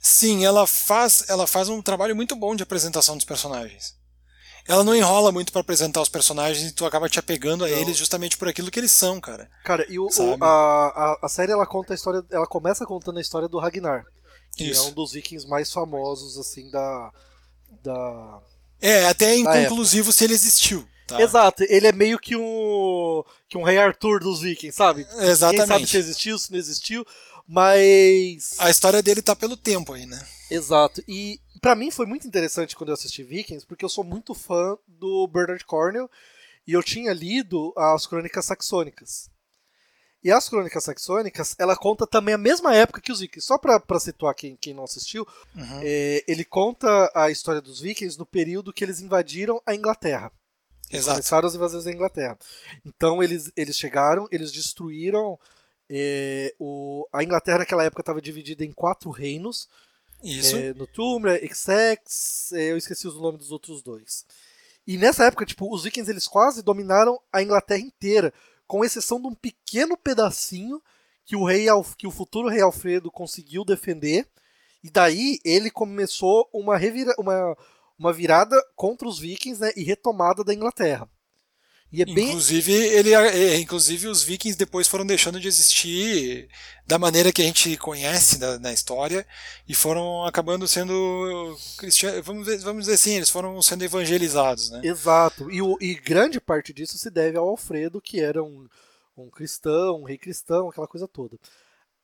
[0.00, 3.94] Sim, ela faz, ela faz um trabalho muito bom de apresentação dos personagens.
[4.66, 7.76] Ela não enrola muito pra apresentar os personagens e tu acaba te apegando a Não.
[7.76, 9.50] eles justamente por aquilo que eles são, cara.
[9.64, 13.18] Cara, e o, o- a, a, a série ela conta a história, ela começa contando
[13.18, 14.04] a história do Ragnar,
[14.56, 14.88] que é Isso.
[14.88, 17.10] um dos vikings mais famosos assim da
[17.82, 18.40] da
[18.80, 20.86] É, até é inconclusivo se ele existiu.
[21.06, 21.20] Tá?
[21.20, 25.04] Exato, ele é meio que um que um rei Arthur dos vikings, sabe?
[25.04, 25.90] Quem sabe Exatamente.
[25.90, 27.06] se existiu, se não existiu,
[27.46, 28.54] Mas.
[28.58, 30.24] A história dele tá pelo tempo aí, né?
[30.50, 31.02] Exato.
[31.06, 34.76] E para mim foi muito interessante quando eu assisti Vikings, porque eu sou muito fã
[34.86, 36.10] do Bernard Cornell
[36.66, 39.30] e eu tinha lido as Crônicas Saxônicas.
[40.22, 43.46] E as Crônicas Saxônicas, ela conta também a mesma época que os Vikings.
[43.46, 45.80] Só pra, pra situar quem, quem não assistiu, Uhum.
[45.82, 50.30] é, ele conta a história dos Vikings no período que eles invadiram a Inglaterra.
[50.90, 51.16] Exato.
[51.16, 52.38] Começaram as invasões da Inglaterra.
[52.84, 55.38] Então eles, eles chegaram, eles destruíram.
[55.88, 59.66] é, o, a Inglaterra naquela época estava dividida em quatro reinos:
[60.22, 60.56] Isso.
[60.56, 64.24] é, Northumbria, Essex, é, eu esqueci os nomes dos outros dois.
[64.86, 68.32] E nessa época, tipo, os vikings eles quase dominaram a Inglaterra inteira,
[68.66, 70.82] com exceção de um pequeno pedacinho
[71.24, 74.26] que o rei Alf- que o futuro rei Alfredo conseguiu defender.
[74.82, 77.56] E daí ele começou uma, revira, uma,
[77.98, 81.08] uma virada contra os vikings né, e retomada da Inglaterra.
[81.96, 82.28] E é bem.
[82.30, 86.48] Inclusive, ele, é, inclusive, os vikings depois foram deixando de existir
[86.84, 89.24] da maneira que a gente conhece da, na história
[89.68, 92.26] e foram acabando sendo cristianos.
[92.26, 94.80] Vamos, dizer- vamos dizer assim, eles foram sendo evangelizados, né?
[94.82, 95.48] Exato.
[95.52, 98.66] E, o- e grande parte disso se deve ao Alfredo, que era um,
[99.16, 101.38] um cristão, um rei cristão, aquela coisa toda.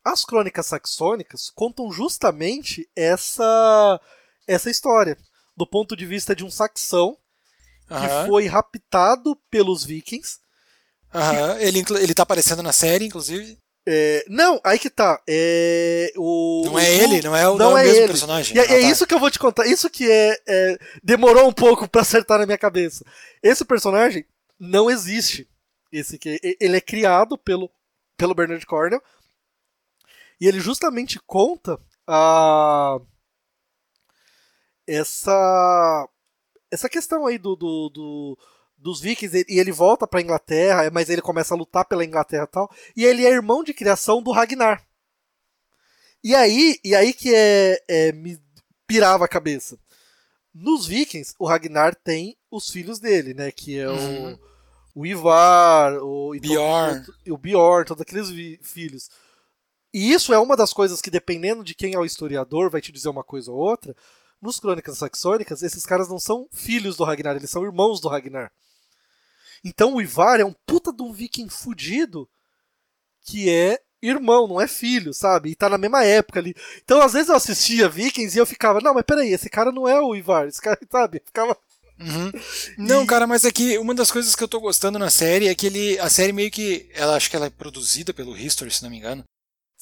[0.04, 4.00] As crônicas saxônicas contam justamente essa,
[4.46, 5.18] essa história,
[5.56, 7.18] do ponto de vista de um saxão
[7.98, 10.38] que foi raptado pelos vikings.
[11.14, 11.58] aham.
[11.60, 13.58] Ele, ele tá aparecendo na série, inclusive.
[13.86, 15.20] É, não, aí que tá.
[15.28, 18.08] É, o, Não é ele, não é o, não não é o é mesmo ele.
[18.08, 18.56] personagem.
[18.56, 18.88] E é, Ah, é tá.
[18.90, 19.66] isso que eu vou te contar.
[19.66, 23.04] Isso que é, é, demorou um pouco pra acertar na minha cabeça.
[23.42, 24.24] Esse personagem
[24.58, 25.48] não existe.
[25.90, 27.70] Esse que ele é criado pelo
[28.16, 29.02] pelo Bernard Cornell
[30.40, 32.98] e ele justamente conta a
[34.86, 36.08] essa
[36.70, 38.38] essa questão aí do, do, do-
[38.78, 42.52] dos vikings e ele volta pra Inglaterra, mas ele começa a lutar pela Inglaterra e
[42.52, 44.82] tal, e ele é irmão de criação do Ragnar.
[46.22, 48.38] E aí, e aí que é, é, me
[48.86, 49.78] pirava a cabeça.
[50.52, 53.50] Nos Vikings, o Ragnar tem os filhos dele, né?
[53.52, 54.32] Que é Uhum.
[54.94, 57.04] o, o Ivar, o, Bjorn.
[57.28, 59.08] o, o Bjorn, todos aqueles vi- filhos.
[59.94, 62.92] E isso é uma das coisas que, dependendo de quem é o historiador, vai te
[62.92, 63.94] dizer uma coisa ou outra.
[64.40, 68.50] Nos Crônicas Saxônicas, esses caras não são filhos do Ragnar, eles são irmãos do Ragnar.
[69.64, 72.28] Então o Ivar é um puta de um viking fudido
[73.22, 75.50] que é irmão, não é filho, sabe?
[75.50, 76.54] E tá na mesma época ali.
[76.82, 79.86] Então, às vezes eu assistia Vikings e eu ficava, não, mas peraí, esse cara não
[79.86, 81.20] é o Ivar, esse cara, sabe?
[81.24, 81.54] Ficava.
[82.00, 82.32] Uhum.
[82.78, 85.48] Não, E- cara, mas é que uma das coisas que eu tô gostando na série
[85.48, 88.70] é que ele, a série meio que, ela acho que ela é produzida pelo History,
[88.70, 89.22] se não me engano.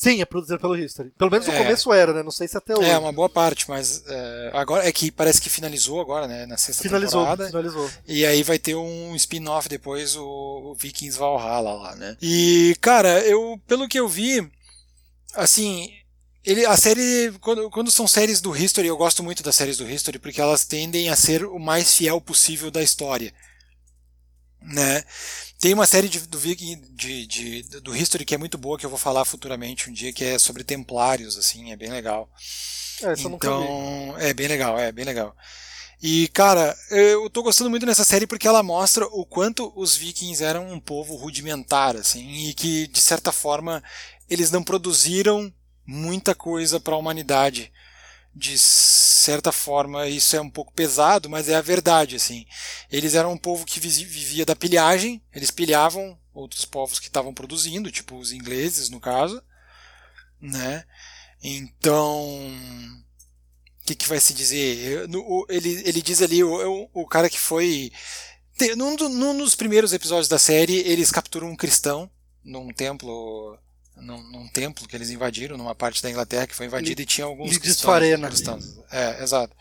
[0.01, 1.11] Sim, é produzido pelo History.
[1.19, 1.59] Pelo menos no É.
[1.59, 2.23] começo era, né?
[2.23, 2.89] Não sei se até hoje.
[2.89, 6.57] É, uma boa parte, mas é, agora é que parece que finalizou agora, né, na
[6.57, 7.49] sexta Finalizou, temporada.
[7.49, 7.91] finalizou.
[8.07, 12.17] E aí vai ter um spin-off depois, o, o Vikings Valhalla lá, né?
[12.23, 14.49] E, cara, eu, pelo que eu vi,
[15.35, 15.91] assim,
[16.45, 19.91] ele, a série, quando, quando são séries do History, eu gosto muito das séries do
[19.91, 23.35] History, porque elas tendem a ser o mais fiel possível da história.
[24.61, 25.03] Né?
[25.61, 28.91] Tem uma série de, do de, de, do History que é muito boa, que eu
[28.91, 32.31] vou falar futuramente um dia, que é sobre templários, assim, é bem legal.
[33.03, 33.15] É.
[33.19, 35.35] Então, é bem legal, é bem legal.
[36.01, 40.45] E, cara, eu tô gostando muito dessa série porque ela mostra o quanto os vikings
[40.45, 43.83] eram um povo rudimentar, assim, e que, de certa forma,
[44.31, 45.53] eles não produziram
[45.85, 47.73] muita coisa para a humanidade.
[48.35, 52.47] De certa forma, isso é um pouco pesado, mas é a verdade, assim.
[52.91, 57.91] Eles eram um povo que vivia da pilhagem, eles pilhavam outros povos que estavam produzindo,
[57.91, 59.43] tipo os ingleses, no caso,
[60.41, 60.85] né?
[61.43, 62.49] Então,
[63.83, 65.09] o que, que vai se dizer?
[65.49, 67.93] Ele, ele diz ali, o, o, cara que foi.
[68.77, 72.11] Num, num dos primeiros episódios da série, eles capturam um cristão
[72.45, 73.59] num templo.
[74.01, 77.25] Num, num templo que eles invadiram, numa parte da Inglaterra que foi invadida e tinha
[77.27, 78.29] alguns Lidis cristãos, Farena.
[78.29, 78.79] cristãos.
[78.91, 79.55] É, exato.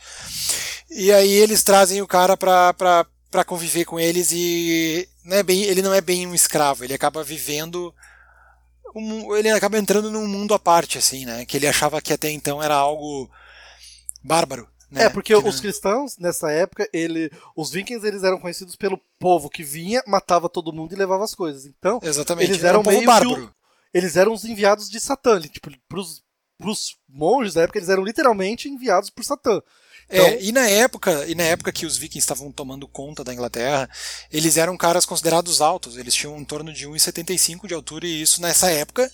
[0.90, 5.44] E aí eles trazem o cara pra, pra, pra conviver com eles e não é
[5.44, 7.94] bem, ele não é bem um escravo, ele acaba vivendo
[8.96, 11.46] um- ele acaba entrando num mundo à parte, assim, né?
[11.46, 13.30] Que ele achava que até então era algo
[14.24, 14.68] bárbaro.
[14.90, 15.04] Né?
[15.04, 18.98] É, porque Que os não- cristãos, nessa época, ele, os vikings eles eram conhecidos pelo
[19.20, 21.66] povo que vinha, matava todo mundo e levava as coisas.
[21.66, 22.50] Então, Exatamente.
[22.50, 23.54] eles era eram um povo meio bárbaro.
[23.94, 25.40] Eles eram os enviados de Satã.
[25.42, 26.22] Tipo, pros,
[26.58, 29.62] pros monges da época, eles eram literalmente enviados por Satã.
[30.10, 33.34] Então, É, e na época, e na época que os vikings estavam tomando conta da
[33.34, 33.90] Inglaterra,
[34.32, 35.98] eles eram caras considerados altos.
[35.98, 39.12] Eles tinham em torno de 1,75 de altura e isso nessa época,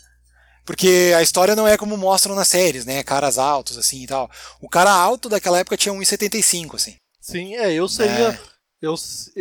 [0.66, 3.04] porque a história não é como mostram nas séries, né?
[3.04, 4.30] Caras altos assim e tal.
[4.62, 6.96] O cara alto daquela época tinha 1,75 assim.
[7.20, 8.30] sim, é, eu seria.
[8.30, 8.53] É.
[8.84, 8.96] Eu,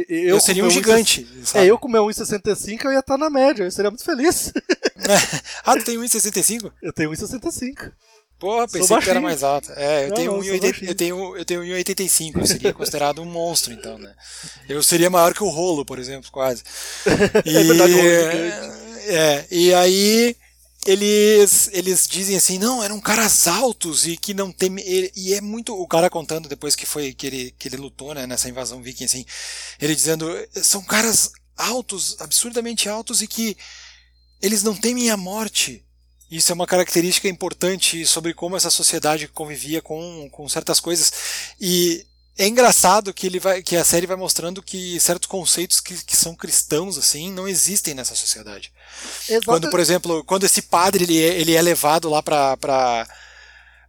[0.09, 1.22] eu, Eu, seria um gigante.
[1.24, 1.64] 1,60 sabe?
[1.64, 4.52] É, eu com meu 1,65 eu ia estar na média, eu seria muito feliz.
[5.64, 6.70] ah, tu tem 1,65?
[6.81, 7.90] eu tenho 1,65.
[8.38, 9.72] Porra, pensei que era mais alto.
[9.72, 10.90] É, eu Não, tenho não, eu sou 1,80 baixinho.
[10.90, 12.38] eu tenho, eu tenho 1,85.
[12.38, 14.14] Eu seria considerado um monstro, então, né?
[14.68, 16.62] Eu seria maior que o rolo, por exemplo, quase.
[17.44, 20.37] E, É rolo é é, e aí
[20.85, 24.75] eles, eles dizem assim, não, eram caras altos e que não tem.
[25.14, 25.75] E, é muito.
[25.75, 29.05] O cara contando depois que foi que ele, que ele lutou né, nessa invasão viking,
[29.05, 29.25] assim,
[29.81, 30.29] ele dizendo,
[30.62, 33.57] são caras altos, absurdamente altos e que
[34.40, 35.85] eles não temem a morte.
[36.31, 41.12] Isso é uma característica importante sobre como essa sociedade convivia com, com certas coisas.
[41.61, 42.07] E
[42.38, 46.16] é engraçado que ele vai, que a série vai mostrando que certos conceitos que, que
[46.16, 48.73] são cristãos assim não existem nessa sociedade.
[49.29, 49.47] Exato.
[49.47, 52.57] Quando, por exemplo, quando esse padre ele é, ele é levado lá para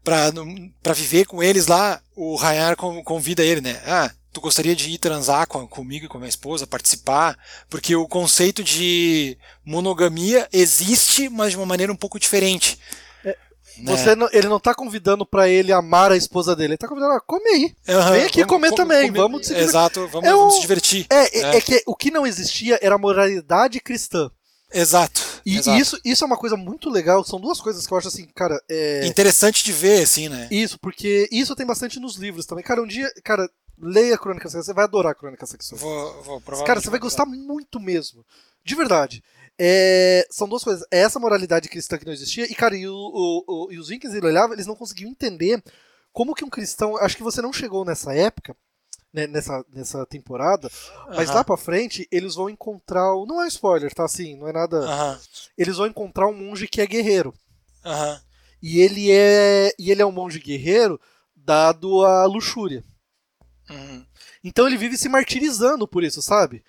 [0.03, 3.81] para viver com eles lá, o Rayar con- convida ele, né?
[3.85, 7.37] Ah, tu gostaria de ir transar com, comigo e com a minha esposa, participar?
[7.69, 12.77] Porque o conceito de monogamia existe, mas de uma maneira um pouco diferente.
[13.77, 13.91] Né?
[13.97, 17.13] Você não- ele não tá convidando pra ele amar a esposa dele, ele tá convidando,
[17.13, 17.75] ah, come aí.
[17.89, 19.69] Aham, Vem aqui comer também, vamos se divertir.
[19.69, 21.05] Exato, vamos, É vamos o- se divertir.
[21.09, 21.61] É, é, É.
[21.61, 24.29] que o que não existia era a moralidade cristã.
[24.73, 25.21] Exato.
[25.45, 25.77] E, exato.
[25.77, 28.59] isso, isso é uma coisa muito legal, são duas coisas que eu acho assim, cara,
[28.69, 29.05] é...
[29.05, 30.47] Interessante de ver, assim, né?
[30.49, 32.63] Isso, porque isso tem bastante nos livros também.
[32.63, 33.47] Cara, um dia, cara,
[33.79, 35.79] leia Crônica Sexual, você vai adorar Crônica Sexual.
[35.79, 38.25] Vou, vou provavelmente Cara, você vai gostar muito mesmo.
[38.65, 39.23] De verdade.
[39.59, 40.83] É, são duas coisas.
[40.91, 43.87] É essa moralidade cristã que não existia, e, cara, e, o, o- o- e os
[43.89, 45.63] Vikings ele olhava, eles não conseguiam entender
[46.11, 46.97] como que um cristão.
[46.97, 48.55] Acho que você não chegou nessa época,
[49.13, 50.69] né, nessa, nessa temporada,
[51.09, 53.13] mas lá pra frente eles vão encontrar.
[53.13, 54.79] o- Não é spoiler, tá assim, não é nada.
[55.57, 57.33] Eles vão encontrar um monge que é guerreiro.
[58.61, 59.71] E ele é.
[59.77, 60.99] E ele é um monge guerreiro
[61.35, 62.83] dado à luxúria.
[63.69, 64.05] uhum.
[64.43, 66.63] Então ele vive se martirizando por isso, sabe?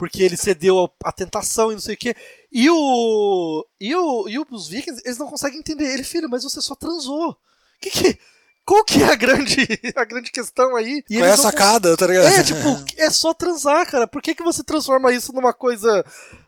[0.00, 2.16] Porque ele cedeu à tentação e não sei o quê.
[2.50, 3.66] E o.
[3.78, 5.92] E, o, e os vikings, eles não conseguem entender.
[5.92, 7.36] Ele, filho, mas você só transou.
[7.78, 8.18] Que que.
[8.64, 9.56] Qual que é a grande,
[9.94, 11.04] a grande questão aí?
[11.10, 12.28] E Qual é a sacada, tá ligado?
[12.28, 12.58] é, tipo,
[12.96, 14.06] é só transar, cara.
[14.06, 16.02] Por que, que você transforma isso numa coisa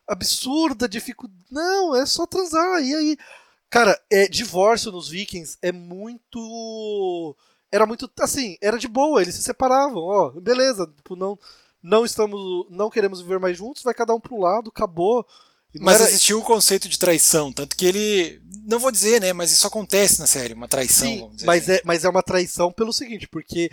[0.09, 1.45] absurda, dificuldade?
[1.51, 2.83] Não, é só transar.
[2.83, 3.19] E aí.
[3.69, 7.37] Cara, é, divórcio nos Vikings é muito.
[7.71, 8.11] Era muito.
[8.19, 10.31] Assim, era de boa, eles se separavam, ó.
[10.41, 11.38] Beleza, tipo, não,
[11.83, 12.40] não estamos.
[12.71, 15.27] Não queremos viver mais juntos, vai cada um pro lado, acabou.
[15.81, 18.40] Mas era- existiu o conceito de traição, tanto que ele.
[18.66, 19.33] Não vou dizer, né?
[19.33, 21.73] Mas isso acontece na série, uma traição, Sim, vamos dizer mas assim.
[21.73, 23.71] é, mas é uma traição pelo seguinte, porque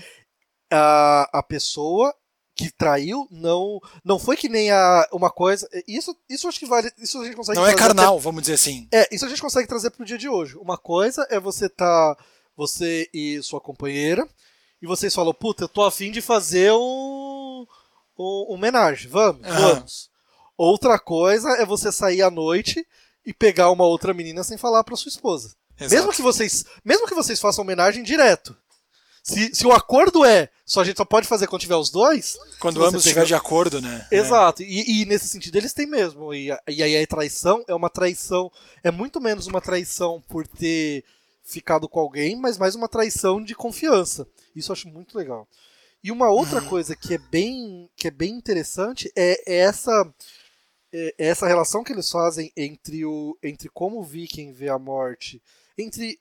[0.72, 2.14] a, a pessoa
[2.56, 5.68] que traiu não não foi que nem a uma coisa.
[5.88, 6.90] Isso isso acho que vale.
[6.98, 8.88] Isso a gente consegue Não é trazer até- carnal, vamos dizer assim.
[8.92, 10.58] É, isso a gente consegue trazer pro dia de hoje.
[10.58, 12.18] Uma coisa é você tá.
[12.58, 14.28] Você e sua companheira,
[14.82, 17.29] e vocês falam, puta, eu tô afim de fazer um.
[18.20, 19.10] Um, homenagem.
[19.10, 19.76] Vamos, Aham.
[19.76, 20.10] vamos.
[20.58, 22.86] Outra coisa é você sair à noite
[23.26, 25.56] e pegar uma outra menina sem falar pra sua esposa.
[25.80, 25.96] Exato.
[25.96, 28.56] Mesmo que vocês, mesmo que vocês façam homenagem direto.
[29.24, 32.38] Se, se o acordo é só a gente só pode fazer quando tiver os dois,
[32.60, 34.08] Quando ambos estiverem de acordo, né?
[34.12, 36.34] Exato, e, e nesse sentido eles têm mesmo.
[36.34, 38.52] E, e aí a traição é uma traição,
[38.84, 41.04] é muito menos uma traição por ter
[41.44, 44.28] ficado com alguém, mas mais uma traição de confiança.
[44.56, 45.48] Isso eu acho muito legal.
[46.04, 49.92] E uma outra coisa que é bem, que é bem interessante é, é essa
[50.94, 54.80] é, é essa relação que eles fazem entre o entre como o Viking vê a
[54.80, 55.42] morte,
[55.78, 56.20] entre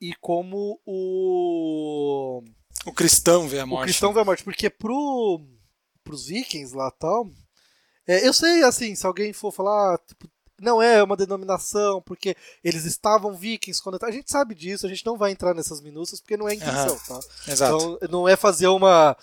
[0.00, 2.42] e como o
[2.86, 3.84] O cristão vê a o morte.
[3.88, 5.40] cristão vê a morte, porque pro,
[6.04, 7.28] pros vikings lá tal.
[8.06, 10.28] É, eu sei, assim, se alguém for falar, tipo,
[10.60, 13.98] não é uma denominação, porque eles estavam vikings quando.
[14.02, 16.98] A gente sabe disso, a gente não vai entrar nessas minúcias, porque não é intenção,
[17.08, 17.20] tá?
[17.50, 17.98] Exato.
[18.02, 19.16] Então não é fazer uma.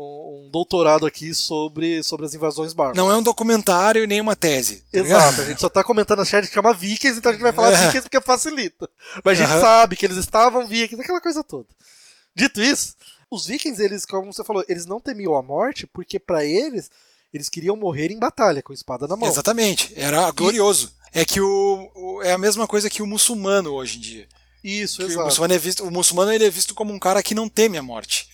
[0.00, 2.96] Um doutorado aqui sobre, sobre as invasões bárbaras.
[2.96, 4.84] Não é um documentário e nem uma tese.
[4.92, 4.98] tá?
[4.98, 7.52] Exato, a gente só tá comentando a série que chama Vikings, então a gente vai
[7.52, 7.76] falar É.
[7.86, 8.88] Vikings porque facilita.
[9.24, 11.66] Mas a gente sabe que eles estavam Vikings, aquela coisa toda.
[12.32, 12.94] Dito isso,
[13.28, 16.88] os Vikings, eles, como você falou, eles não temiam a morte porque pra eles,
[17.32, 19.28] eles queriam morrer em batalha, com espada na mão.
[19.28, 19.92] Exatamente.
[19.96, 20.92] Era glorioso.
[21.12, 24.28] É que o, o- é a mesma coisa que o muçulmano hoje em dia.
[24.62, 25.24] Isso, Que o exato.
[25.26, 27.82] muçulmano é visto, o muçulmano ele é visto como um cara que não teme a
[27.82, 28.28] morte.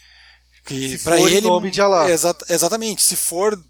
[0.64, 2.08] Que para ele nome de Alá.
[2.10, 3.02] Exa- exatamente.
[3.02, 3.62] Se for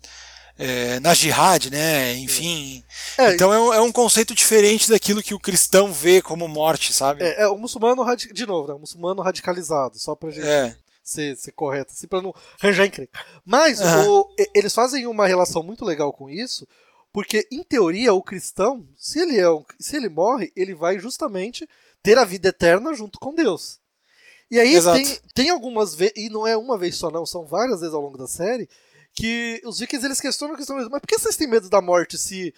[0.56, 2.14] é, na jihad, né?
[2.16, 2.84] Enfim.
[3.18, 6.92] É, Então é um, é um conceito diferente daquilo que o cristão vê como morte,
[6.92, 7.24] sabe?
[7.24, 10.76] é, é o muçulmano, de novo, né, o muçulmano radicalizado, só pra gente É.
[11.04, 13.18] ser, ser correto, assim, pra não arranjar encrenca.
[13.44, 14.08] Mas Aham.
[14.08, 16.66] o- eles fazem uma relação muito legal com isso,
[17.12, 21.68] porque, em teoria, o cristão, se ele, é um- se ele morre, ele vai justamente
[22.02, 23.78] ter a vida eterna junto com Deus.
[24.50, 24.96] E aí Exato.
[25.02, 28.00] tem, tem algumas vezes, e não é uma vez só não, são várias vezes ao
[28.02, 28.68] longo da série,
[29.12, 31.80] que os vikings eles questionam a questão mesmo, mas por que vocês têm medo da
[31.80, 32.52] morte se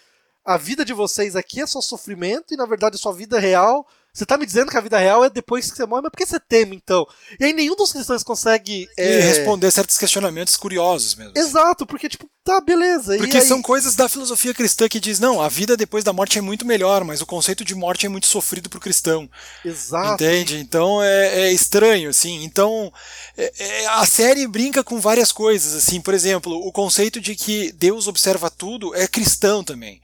[0.44, 3.86] a vida de vocês aqui é só sofrimento e na verdade sua vida real
[4.16, 6.16] você tá me dizendo que a vida real é depois que você morre, mas por
[6.16, 7.06] que você teme então?
[7.38, 8.88] E aí nenhum dos cristãos consegue.
[8.96, 9.20] É...
[9.20, 11.32] responder certos questionamentos curiosos mesmo.
[11.36, 13.18] Exato, porque, tipo, tá, beleza.
[13.18, 13.42] Porque aí...
[13.42, 16.64] são coisas da filosofia cristã que diz, não, a vida depois da morte é muito
[16.64, 19.28] melhor, mas o conceito de morte é muito sofrido pro cristão.
[19.62, 20.24] Exato.
[20.24, 20.60] Entende?
[20.60, 22.42] Então é, é estranho, assim.
[22.42, 22.90] Então
[23.36, 26.00] é, é, a série brinca com várias coisas, assim.
[26.00, 30.00] Por exemplo, o conceito de que Deus observa tudo é cristão também.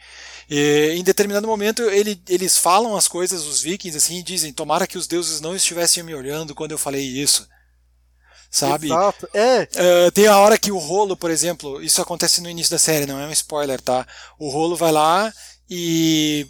[0.55, 4.87] E, em determinado momento ele, eles falam as coisas, os vikings, assim, e dizem: Tomara
[4.87, 7.49] que os deuses não estivessem me olhando quando eu falei isso.
[8.51, 8.89] Sabe?
[8.89, 9.27] Exato.
[9.33, 9.63] É.
[9.63, 13.07] Uh, tem a hora que o rolo, por exemplo, isso acontece no início da série,
[13.07, 14.07] não é um spoiler, tá?
[14.39, 15.33] O rolo vai lá
[15.71, 16.47] e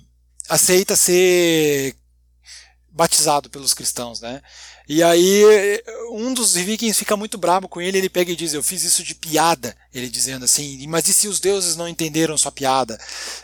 [0.48, 1.94] aceita ser
[2.90, 4.42] batizado pelos cristãos, né?
[4.93, 8.62] E aí um dos vikings fica muito bravo com ele, ele pega e diz: "Eu
[8.62, 12.53] fiz isso de piada", ele dizendo assim: "Mas e se os deuses não entenderam sua
[12.53, 13.01] piada?".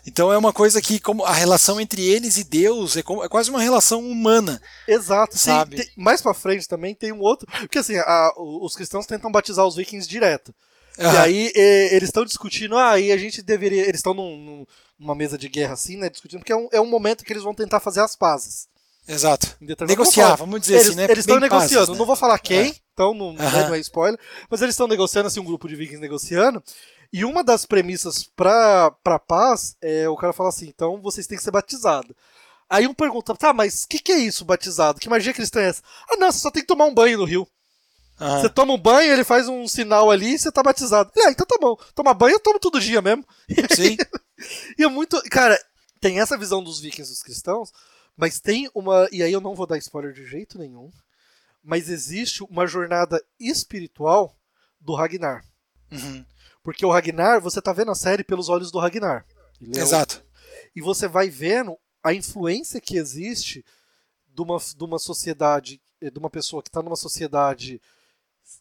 [0.07, 3.31] Então é uma coisa que como a relação entre eles e Deus é, como, é
[3.31, 4.61] quase uma relação humana.
[4.87, 5.77] Exato, sabe?
[5.77, 9.67] Tem, mais para frente também tem um outro, porque assim, a, os cristãos tentam batizar
[9.67, 10.55] os vikings direto.
[10.99, 11.13] Uhum.
[11.13, 14.67] E aí e, eles estão discutindo, ah, aí a gente deveria, eles estão num,
[14.99, 17.43] numa mesa de guerra assim, né, discutindo, porque é um, é um momento que eles
[17.43, 18.69] vão tentar fazer as pazes.
[19.09, 19.57] Exato.
[19.87, 21.05] Negociar, vamos dizer eles, assim, né?
[21.05, 21.99] Eles estão negociando, né?
[21.99, 22.75] não vou falar quem, é.
[22.93, 26.63] então não, não é spoiler, mas eles estão negociando, assim, um grupo de vikings negociando,
[27.11, 31.39] e uma das premissas pra, pra paz é o cara fala assim, então vocês têm
[31.39, 32.15] que ser batizados.
[32.69, 35.01] Aí um pergunta, tá, mas o que, que é isso, batizado?
[35.01, 35.83] Que magia cristã é essa?
[36.11, 37.49] Ah, não, você só tem que tomar um banho no rio.
[38.21, 38.41] Uhum.
[38.41, 41.11] Você toma um banho, ele faz um sinal ali e você tá batizado.
[41.25, 41.77] Ah, então tá bom.
[41.95, 43.25] Tomar banho eu tomo todo dia mesmo.
[43.75, 43.97] Sim.
[44.77, 45.19] e é muito.
[45.31, 45.59] Cara,
[46.01, 47.71] tem essa visão dos vikings, dos cristãos,
[48.19, 49.09] mas tem uma.
[49.13, 50.91] E aí eu não vou dar spoiler de jeito nenhum.
[51.63, 54.37] Mas existe uma jornada espiritual
[54.81, 55.45] do Ragnar.
[55.93, 56.25] Uhum.
[56.63, 59.25] Porque o Ragnar, você tá vendo a série pelos olhos do Ragnar.
[59.75, 60.25] É Exato.
[60.75, 63.65] E você vai vendo a influência que existe
[64.27, 67.81] de uma, de uma sociedade, eh, de uma pessoa que está numa sociedade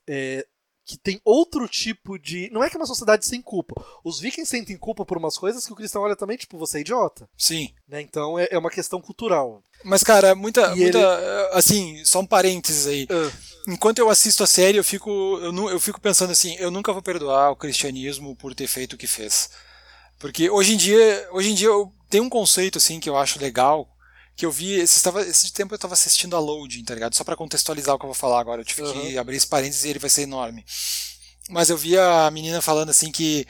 [0.07, 0.45] é,
[0.87, 2.49] que tem outro tipo de.
[2.49, 3.75] Não é que é uma sociedade sem culpa.
[4.05, 6.81] Os vikings sentem culpa por umas coisas que o cristão olha também, tipo, você é
[6.81, 7.29] idiota.
[7.37, 7.73] Sim.
[7.85, 8.01] Né?
[8.01, 9.61] Então é, é uma questão cultural.
[9.83, 10.73] Mas, cara, muita.
[10.73, 11.49] muita ele...
[11.51, 13.03] Assim, só um parênteses aí.
[13.03, 13.31] Uh.
[13.67, 15.09] Enquanto eu assisto a série, eu fico,
[15.41, 18.97] eu, eu fico pensando assim, eu nunca vou perdoar o cristianismo por ter feito o
[18.97, 19.49] que fez.
[20.17, 23.41] Porque hoje em dia, hoje em dia eu tenho um conceito assim que eu acho
[23.41, 23.89] legal,
[24.37, 27.15] que eu vi, esse, tava, esse tempo eu estava assistindo a Loading, tá ligado?
[27.15, 29.01] Só para contextualizar o que eu vou falar agora, eu tive uhum.
[29.01, 30.63] que abrir esse parênteses e ele vai ser enorme.
[31.49, 33.47] Mas eu vi a menina falando assim que,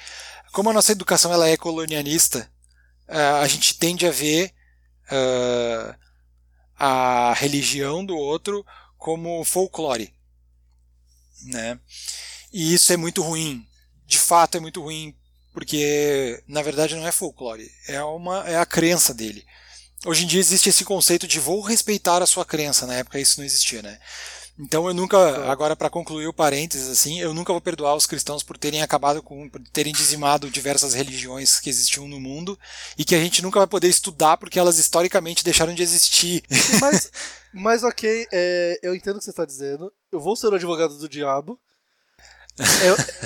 [0.53, 2.49] como a nossa educação ela é colonialista,
[3.09, 4.53] uh, a gente tende a ver
[5.11, 5.93] uh,
[6.79, 8.65] a religião do outro
[8.97, 10.13] como folclore,
[11.47, 11.77] né?
[12.53, 13.67] E isso é muito ruim.
[14.05, 15.13] De fato é muito ruim,
[15.51, 19.45] porque na verdade não é folclore, é uma é a crença dele.
[20.05, 23.39] Hoje em dia existe esse conceito de vou respeitar a sua crença, na época isso
[23.39, 23.97] não existia, né?
[24.59, 25.17] Então eu nunca,
[25.51, 29.21] agora para concluir o parênteses assim, eu nunca vou perdoar os cristãos por terem acabado
[29.21, 32.57] com, por terem dizimado diversas religiões que existiam no mundo
[32.97, 36.43] e que a gente nunca vai poder estudar porque elas historicamente deixaram de existir.
[36.81, 37.11] Mas,
[37.53, 39.91] mas ok, é, eu entendo o que você está dizendo.
[40.11, 41.59] Eu vou ser o advogado do diabo.
[42.59, 43.25] É,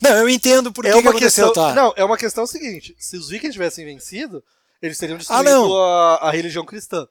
[0.00, 1.74] não, eu entendo por é que, que aconteceu, questão, tá?
[1.74, 4.42] Não, é uma questão seguinte: se os vikings tivessem vencido,
[4.82, 7.06] eles teriam destruído ah, a, a, religião cristã.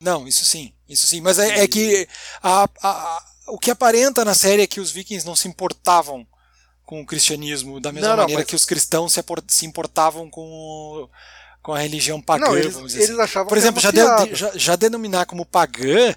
[0.00, 1.20] Não, isso sim, isso sim.
[1.20, 2.08] Mas é, é que
[2.42, 6.26] a, a, o que aparenta na série é que os vikings não se importavam
[6.84, 8.48] com o cristianismo da mesma não, não, maneira mas...
[8.48, 9.14] que os cristãos
[9.48, 11.08] se importavam com,
[11.62, 13.44] com a religião pagã, não, eles, vamos dizer eles assim.
[13.46, 16.14] Por exemplo, já, de, já, já, denominar como pagã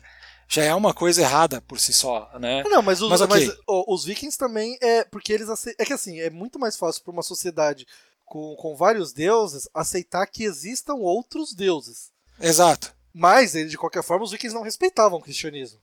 [0.48, 2.64] já é uma coisa errada por si só, né?
[2.64, 3.48] Não, mas os, mas, okay.
[3.48, 5.48] mas, os vikings também é porque eles
[5.78, 7.86] é que assim é muito mais fácil para uma sociedade
[8.34, 12.12] com, com vários deuses, aceitar que existam outros deuses.
[12.40, 12.92] Exato.
[13.14, 15.80] Mas, de qualquer forma, os vikings não respeitavam o cristianismo.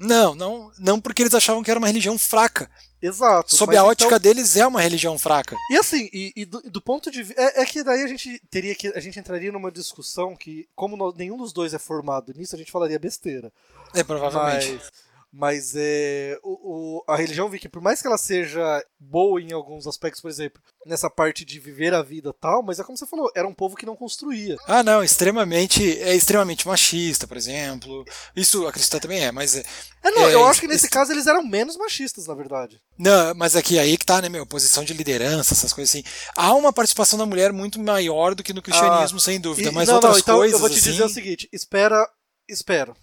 [0.00, 2.68] Não, não, não porque eles achavam que era uma religião fraca.
[3.00, 3.54] Exato.
[3.54, 4.18] Sob a ótica então...
[4.18, 5.56] deles é uma religião fraca.
[5.70, 7.40] E assim, e, e do, do, ponto de vista.
[7.40, 8.88] É, é, que daí a gente teria que.
[8.88, 12.58] A gente entraria numa discussão que, como nós, nenhum dos dois é formado nisso, a
[12.58, 13.52] gente falaria besteira.
[13.94, 14.72] É, provavelmente.
[14.72, 14.90] Mas,
[15.32, 19.86] mas é, o, o, a religião viking, por mais que ela seja boa em alguns
[19.86, 23.30] aspectos, por exemplo, nessa parte de viver a vida tal, mas é como você falou,
[23.34, 24.56] era um povo que não construía.
[24.66, 28.04] Ah, não, extremamente, é extremamente machista, por exemplo.
[28.36, 29.56] Isso a cristã também é, mas.
[29.56, 29.64] É,
[30.02, 32.78] é não, é, eu acho que nesse caso eles eram menos machistas, na verdade.
[32.98, 36.04] Não, mas aqui aí que tá, né, meu, posição de liderança, essas coisas assim.
[36.36, 39.72] Há uma participação da mulher muito maior do que no cristianismo, ah, sem dúvida, e,
[39.72, 40.52] mas não, outras não, então coisas.
[40.52, 40.90] Eu vou te assim...
[40.90, 42.06] dizer o seguinte: espera,
[42.48, 42.94] espera.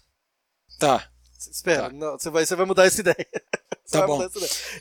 [0.77, 1.09] Tá.
[1.39, 1.89] Espera, tá.
[1.89, 3.27] não, você, vai, você vai mudar essa ideia.
[3.91, 4.21] Tá bom.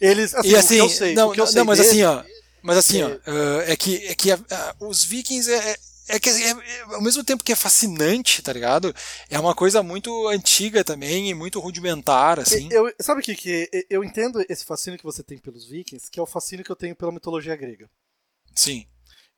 [0.03, 2.23] Eles, assim, e assim, eu sei, não, eu não, mas dele, assim, ó.
[2.63, 4.39] Mas assim, é, ó, é que, é que uh,
[4.81, 5.77] os vikings é, é,
[6.09, 8.95] é que é, é, ao mesmo tempo que é fascinante, tá ligado?
[9.31, 12.69] É uma coisa muito antiga também e muito rudimentar, assim.
[12.71, 16.21] Eu, sabe o que, que eu entendo esse fascínio que você tem pelos vikings, que
[16.21, 17.89] é o fascínio que eu tenho pela mitologia grega.
[18.55, 18.87] Sim.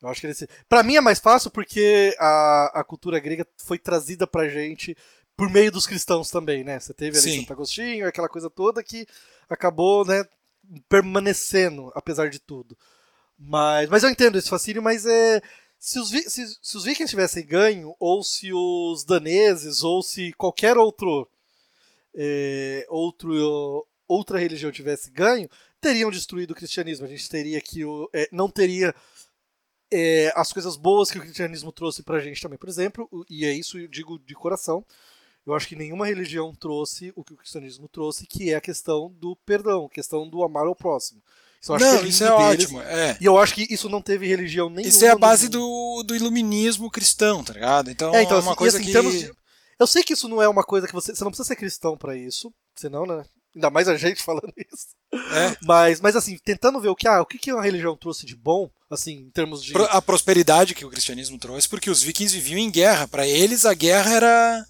[0.01, 0.35] Eu acho que ele.
[0.67, 4.97] Pra mim é mais fácil porque a, a cultura grega foi trazida pra gente
[5.41, 6.79] por meio dos cristãos também, né?
[6.79, 7.39] Você teve ali Sim.
[7.39, 9.07] Santo Agostinho, aquela coisa toda que
[9.49, 10.23] acabou, né,
[10.87, 12.77] permanecendo, apesar de tudo.
[13.39, 15.41] Mas, mas eu entendo esse fascínio, mas é.
[15.79, 20.77] Se os, se, se os vikings tivessem ganho, ou se os daneses, ou se qualquer
[20.77, 21.27] outro,
[22.13, 25.49] é, outro outra religião tivesse ganho,
[25.81, 27.07] teriam destruído o cristianismo.
[27.07, 27.81] A gente teria que.
[28.13, 28.93] É, não teria
[29.91, 32.59] é, as coisas boas que o cristianismo trouxe pra gente também.
[32.59, 34.85] Por exemplo, e é isso eu digo de coração,
[35.45, 39.11] eu acho que nenhuma religião trouxe o que o cristianismo trouxe, que é a questão
[39.19, 41.21] do perdão, a questão do amar ao próximo.
[41.61, 42.81] Isso não, é isso é deles, ótimo.
[42.81, 43.17] É.
[43.21, 44.87] E eu acho que isso não teve religião nenhuma.
[44.87, 47.91] Isso é a base do, do iluminismo cristão, tá ligado?
[47.91, 49.01] Então é, então, é uma assim, coisa assim, que.
[49.01, 49.31] De...
[49.79, 51.13] Eu sei que isso não é uma coisa que você.
[51.13, 53.23] Você não precisa ser cristão para isso, senão, né?
[53.55, 54.87] Ainda mais a gente falando isso.
[55.13, 55.57] É.
[55.63, 58.35] Mas, mas assim, tentando ver o que, ah, o que, que a religião trouxe de
[58.35, 59.73] bom, assim, em termos de.
[59.89, 63.07] A prosperidade que o cristianismo trouxe, porque os vikings viviam em guerra.
[63.07, 64.65] Para eles, a guerra era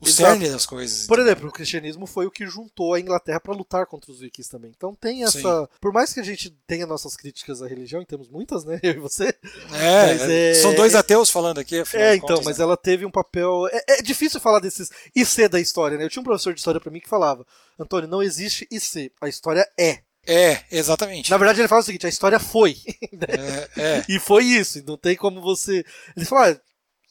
[0.00, 0.30] o Exato.
[0.30, 1.06] cerne das coisas.
[1.08, 4.48] Por exemplo, o cristianismo foi o que juntou a Inglaterra para lutar contra os vikings
[4.48, 4.72] também.
[4.76, 5.62] Então tem essa.
[5.62, 5.68] Sim.
[5.80, 8.78] Por mais que a gente tenha nossas críticas à religião, e temos muitas, né?
[8.82, 9.34] Eu e você.
[9.72, 11.82] É, é são dois ateus falando aqui.
[11.94, 12.64] É, então, contas, mas né?
[12.64, 13.66] ela teve um papel.
[13.72, 16.04] É, é, difícil falar desses IC da história, né?
[16.04, 17.44] Eu tinha um professor de história para mim que falava:
[17.78, 19.98] Antônio, não existe IC, a história é.
[20.26, 21.30] É, exatamente.
[21.30, 22.76] Na verdade, ele fala o seguinte: a história foi.
[23.76, 24.04] é, é.
[24.08, 24.80] E foi isso.
[24.86, 25.84] Não tem como você.
[26.14, 26.60] Ele fala: ah,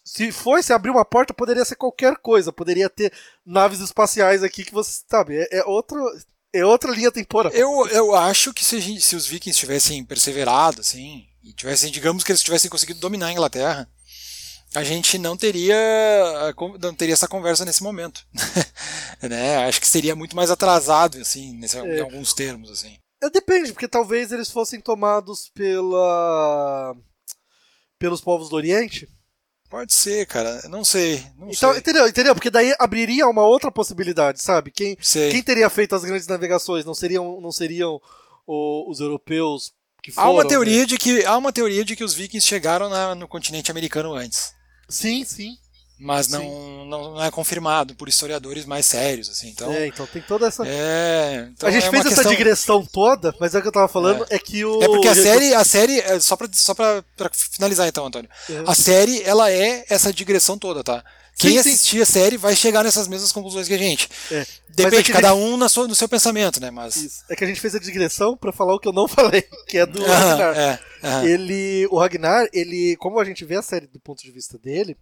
[0.08, 2.54] se fosse abrir uma porta, poderia ser qualquer coisa.
[2.54, 3.12] Poderia ter
[3.46, 5.36] naves espaciais aqui que você sabe.
[5.38, 6.02] É, é outro.
[6.54, 7.52] É outra linha temporal.
[7.52, 12.24] Eu, eu acho que se, gente, se os vikings tivessem perseverado, assim, e tivessem, digamos
[12.24, 13.88] que eles tivessem conseguido dominar a Inglaterra,
[14.74, 15.76] a gente não teria
[16.80, 18.26] não teria essa conversa nesse momento,
[19.22, 19.68] né?
[19.68, 21.98] Acho que seria muito mais atrasado, assim, nesse, é.
[21.98, 22.98] em alguns termos, assim.
[23.34, 26.96] Depende, porque talvez eles fossem tomados pela
[28.00, 29.08] pelos povos do Oriente
[29.70, 30.62] Pode ser, cara.
[30.70, 31.24] Não sei.
[31.38, 31.80] Não então, sei.
[31.80, 32.08] entendeu?
[32.08, 32.34] Entendeu?
[32.34, 34.72] Porque daí abriria uma outra possibilidade, sabe?
[34.72, 36.86] Quem, quem teria feito as grandes navegações?
[36.86, 38.00] Não seriam, não seriam
[38.46, 40.28] o, os europeus que foram?
[40.28, 40.86] Há uma teoria né?
[40.86, 44.54] de que há uma teoria de que os vikings chegaram na, no continente americano antes.
[44.88, 45.58] Sim, sim
[46.00, 49.50] mas não, não, não, é confirmado por historiadores mais sérios, assim.
[49.50, 50.64] Então, é, então tem toda essa.
[50.68, 52.32] É, então a gente é fez essa questão...
[52.32, 54.82] digressão toda, mas é o que eu tava falando é, é que o.
[54.84, 58.30] É porque a série, a série é, só pra, só pra, pra finalizar então, Antônio.
[58.50, 58.64] É.
[58.68, 61.04] A série, ela é essa digressão toda, tá?
[61.38, 62.02] Quem sim, assistir sim.
[62.02, 64.10] a série vai chegar nessas mesmas conclusões que a gente.
[64.32, 64.46] É.
[64.70, 65.40] Depende, é cada gente...
[65.40, 66.70] um na sua, no seu pensamento, né?
[66.70, 66.96] Mas...
[66.96, 67.24] Isso.
[67.30, 69.78] É que a gente fez a digressão para falar o que eu não falei, que
[69.78, 70.58] é do Ragnar.
[70.58, 74.58] É, ele, o Ragnar, ele, como a gente vê a série do ponto de vista
[74.58, 74.98] dele,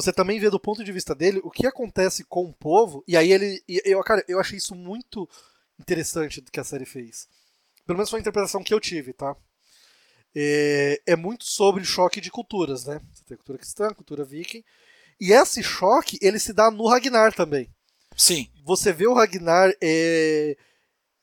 [0.00, 3.16] você também vê do ponto de vista dele o que acontece com o povo, e
[3.16, 3.60] aí ele.
[3.84, 5.28] Eu, cara, eu achei isso muito
[5.76, 7.28] interessante do que a série fez.
[7.84, 9.36] Pelo menos foi a interpretação que eu tive, tá?
[10.32, 13.00] É, é muito sobre choque de culturas, né?
[13.12, 14.62] Você tem cultura cristã, cultura viking.
[15.20, 17.68] E esse choque, ele se dá no Ragnar também.
[18.16, 18.48] Sim.
[18.64, 20.56] Você vê o Ragnar é,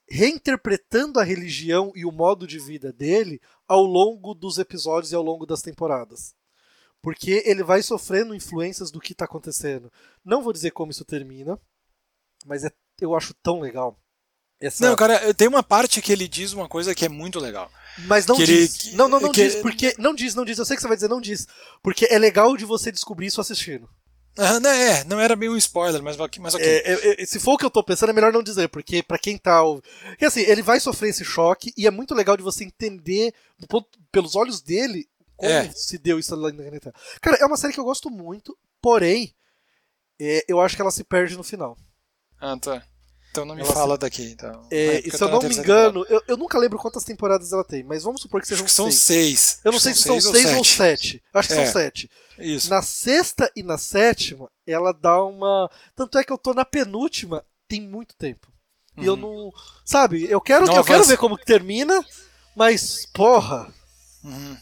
[0.06, 5.22] reinterpretando a religião e o modo de vida dele ao longo dos episódios e ao
[5.22, 6.34] longo das temporadas
[7.06, 9.92] porque ele vai sofrendo influências do que está acontecendo.
[10.24, 11.56] Não vou dizer como isso termina,
[12.44, 13.96] mas é, eu acho tão legal.
[14.60, 14.84] Essa...
[14.84, 17.70] Não, cara, tem uma parte que ele diz uma coisa que é muito legal.
[18.08, 18.86] Mas não que diz.
[18.86, 18.96] Ele...
[18.96, 19.40] Não, não, não que...
[19.40, 19.94] diz, porque.
[19.96, 20.58] Não diz, não diz.
[20.58, 21.46] Eu sei que você vai dizer não diz.
[21.80, 23.88] Porque é legal de você descobrir isso assistindo.
[24.36, 26.66] Ah, não, é, não era bem um spoiler, mas, mas ok.
[26.66, 29.16] É, é, se for o que eu tô pensando, é melhor não dizer, porque para
[29.16, 29.62] quem tá.
[30.08, 33.32] Porque assim, ele vai sofrer esse choque e é muito legal de você entender,
[33.68, 35.70] ponto, pelos olhos dele, como é.
[35.72, 36.94] se deu isso lá na Inglaterra.
[37.20, 39.34] Cara, é uma série que eu gosto muito, porém,
[40.20, 41.76] é, eu acho que ela se perde no final.
[42.40, 42.82] Ah, tá.
[43.30, 44.00] Então não me ela fala se...
[44.00, 44.30] daqui.
[44.30, 44.66] Então.
[44.70, 48.02] É, se eu não me engano, eu, eu, nunca lembro quantas temporadas ela tem, mas
[48.02, 49.40] vamos supor que sejam acho que são seis.
[49.40, 49.60] seis.
[49.62, 51.22] Eu não sei se são seis, seis ou, sete.
[51.34, 51.64] Acho que é.
[51.64, 52.10] são sete.
[52.38, 52.70] Isso.
[52.70, 55.70] Na sexta e na sétima, ela dá uma.
[55.94, 58.50] Tanto é que eu tô na penúltima tem muito tempo.
[58.96, 59.20] E eu uhum.
[59.20, 59.52] não.
[59.84, 62.02] Sabe, eu quero, não, eu quero ver como que termina,
[62.54, 63.72] mas, porra.
[64.24, 64.56] Uhum.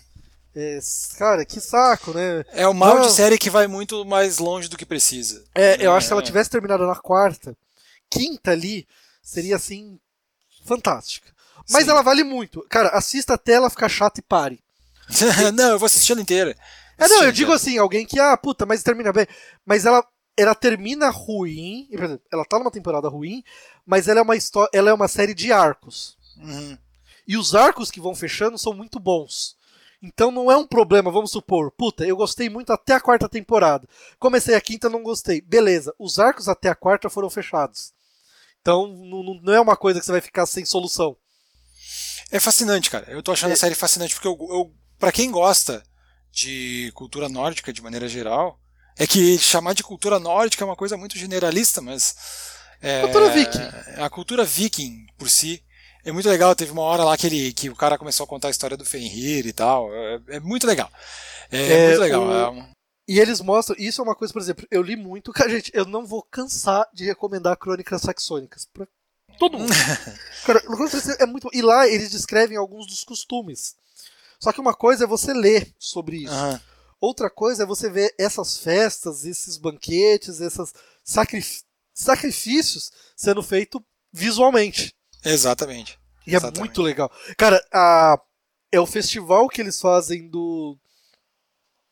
[0.57, 0.79] É,
[1.19, 2.45] cara, que saco, né?
[2.53, 3.03] É o mal Não.
[3.03, 5.45] de série que vai muito mais longe do que precisa.
[5.55, 6.25] É, eu acho que se ela é.
[6.25, 7.57] tivesse terminado na quarta,
[8.09, 8.87] quinta ali,
[9.21, 9.99] seria assim,
[10.65, 11.33] fantástica.
[11.69, 11.91] Mas Sim.
[11.91, 12.65] ela vale muito.
[12.69, 14.63] Cara, assista até ela ficar chata e pare.
[15.55, 16.57] não, eu vou assistir ela inteira.
[16.97, 19.27] É, não, eu digo assim, alguém que, ah, puta, mas termina bem.
[19.67, 21.89] Mas ela, ela termina ruim,
[22.33, 23.43] ela tá numa temporada ruim,
[23.85, 24.35] mas ela é uma
[24.73, 26.17] ela é uma série de arcos.
[26.37, 26.79] Uhum.
[27.27, 29.57] E os arcos que vão fechando são muito bons.
[30.05, 33.89] Então não é um problema, vamos supor, puta, eu gostei muito até a quarta temporada.
[34.19, 35.41] Comecei a quinta, não gostei.
[35.41, 37.95] Beleza, os arcos até a quarta foram fechados.
[38.61, 41.17] Então não, não é uma coisa que você vai ficar sem solução.
[42.31, 43.11] É fascinante, cara.
[43.11, 43.55] Eu tô achando é.
[43.55, 45.83] a série fascinante porque eu, eu para quem gosta
[46.31, 48.61] de cultura nórdica de maneira geral,
[48.99, 52.15] é que chamar de cultura nórdica é uma coisa muito generalista, mas
[52.83, 54.03] é, cultura viking.
[54.03, 55.64] A cultura viking por si
[56.05, 56.55] é muito legal.
[56.55, 58.85] Teve uma hora lá que, ele, que o cara começou a contar a história do
[58.85, 59.93] Fenrir e tal.
[59.93, 60.91] É, é muito legal.
[61.51, 62.23] É, é muito legal.
[62.25, 62.61] O...
[62.61, 62.75] É
[63.07, 65.85] e eles mostram, isso é uma coisa, por exemplo, eu li muito, cara, gente, eu
[65.85, 68.87] não vou cansar de recomendar crônicas saxônicas pra
[69.39, 69.71] todo mundo.
[70.47, 70.63] cara,
[71.19, 73.77] é muito E lá eles descrevem alguns dos costumes.
[74.41, 76.35] Só que uma coisa é você ler sobre isso.
[76.35, 76.61] Uhum.
[76.99, 80.73] Outra coisa é você ver essas festas, esses banquetes, esses
[81.93, 84.95] sacrifícios sendo feitos visualmente.
[85.25, 85.99] Exatamente.
[86.27, 86.59] E Exatamente.
[86.59, 87.11] é muito legal.
[87.37, 88.19] Cara, a,
[88.73, 90.77] é o festival que eles fazem do.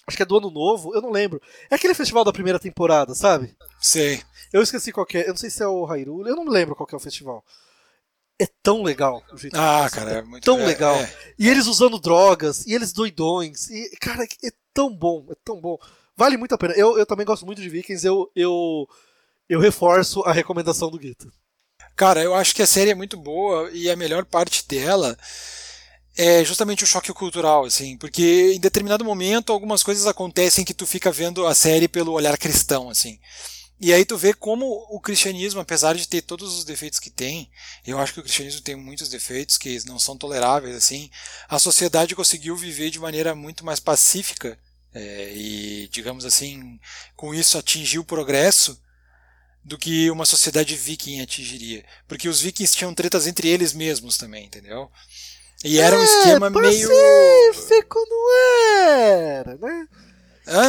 [0.06, 1.40] Acho que é do Ano Novo, eu não lembro.
[1.70, 3.54] É aquele festival da primeira temporada, sabe?
[3.80, 4.20] Sei.
[4.52, 5.22] Eu esqueci qual é.
[5.24, 7.44] Eu não sei se é o Hyrule, eu não me lembro qual é o festival.
[8.38, 10.96] É tão legal o jeito Ah, cara, é, é muito tão é, legal.
[10.96, 11.14] É.
[11.38, 13.70] E eles usando drogas, e eles doidões.
[13.70, 15.78] E, cara, é tão bom, é tão bom.
[16.16, 16.74] Vale muito a pena.
[16.74, 18.88] Eu, eu também gosto muito de Vikings, eu, eu,
[19.48, 21.30] eu reforço a recomendação do Guita.
[21.96, 25.16] Cara, eu acho que a série é muito boa e a melhor parte dela
[26.16, 30.86] é justamente o choque cultural, assim, porque em determinado momento algumas coisas acontecem que tu
[30.86, 33.18] fica vendo a série pelo olhar cristão, assim.
[33.80, 37.50] E aí tu vê como o cristianismo, apesar de ter todos os defeitos que tem,
[37.84, 41.10] eu acho que o cristianismo tem muitos defeitos que não são toleráveis, assim,
[41.48, 44.56] a sociedade conseguiu viver de maneira muito mais pacífica
[44.94, 46.78] é, e, digamos assim,
[47.16, 48.80] com isso atingiu o progresso
[49.64, 51.84] do que uma sociedade viking atingiria.
[52.08, 54.90] Porque os vikings tinham tretas entre eles mesmos também, entendeu?
[55.64, 56.88] E era um é, esquema meio.
[56.88, 58.34] Pacífico não
[58.78, 59.88] era, né?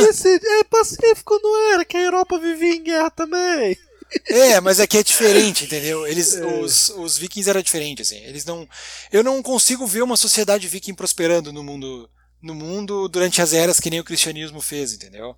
[0.07, 3.77] Esse, é pacífico não era, que a Europa vivia em guerra também.
[4.29, 6.05] É, mas aqui é diferente, entendeu?
[6.05, 6.45] Eles, é.
[6.45, 8.23] os, os vikings eram diferentes, assim.
[8.23, 8.69] Eles não.
[9.11, 12.07] Eu não consigo ver uma sociedade viking prosperando no mundo,
[12.39, 15.35] no mundo durante as eras que nem o cristianismo fez, entendeu?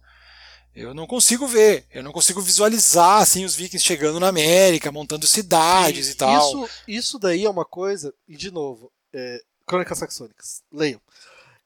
[0.75, 5.25] Eu não consigo ver, eu não consigo visualizar assim os vikings chegando na América, montando
[5.25, 6.47] cidades Sim, e tal.
[6.47, 10.99] Isso, isso daí é uma coisa, e de novo, é, Crônicas Saxônicas, leiam.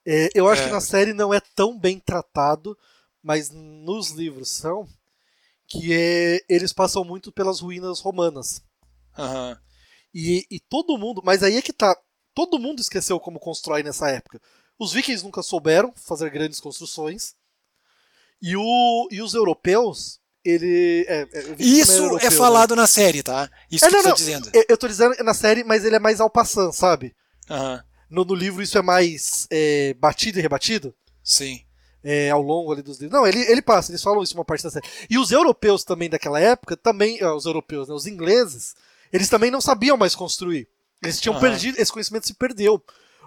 [0.06, 0.66] É, eu acho é.
[0.66, 2.78] que na série não é tão bem tratado,
[3.22, 4.88] mas nos livros são,
[5.68, 8.62] que é, eles passam muito pelas ruínas romanas.
[9.18, 9.58] Uhum.
[10.14, 11.96] E, e todo mundo, mas aí é que tá,
[12.34, 14.40] todo mundo esqueceu como constrói nessa época.
[14.78, 17.36] Os vikings nunca souberam fazer grandes construções.
[18.42, 21.06] E, o, e os europeus, ele.
[21.08, 22.82] É, é, Isso é, europeu, é falado né?
[22.82, 23.50] na série, tá?
[23.70, 24.50] Isso é, que não, você tá dizendo.
[24.54, 27.16] Eu, eu tô dizendo na série, mas ele é mais ao passant, sabe?
[27.50, 27.80] Uhum.
[28.10, 30.94] No, no livro isso é mais é, batido e rebatido.
[31.24, 31.62] Sim.
[32.04, 33.20] É, ao longo ali dos livros.
[33.20, 34.88] Não, ele, ele passa, eles falam isso uma parte da série.
[35.10, 38.74] E os europeus também daquela época, também, os europeus, né, os ingleses,
[39.12, 40.68] eles também não sabiam mais construir.
[41.04, 41.42] Eles tinham uhum.
[41.42, 42.82] perdido, esse conhecimento se perdeu.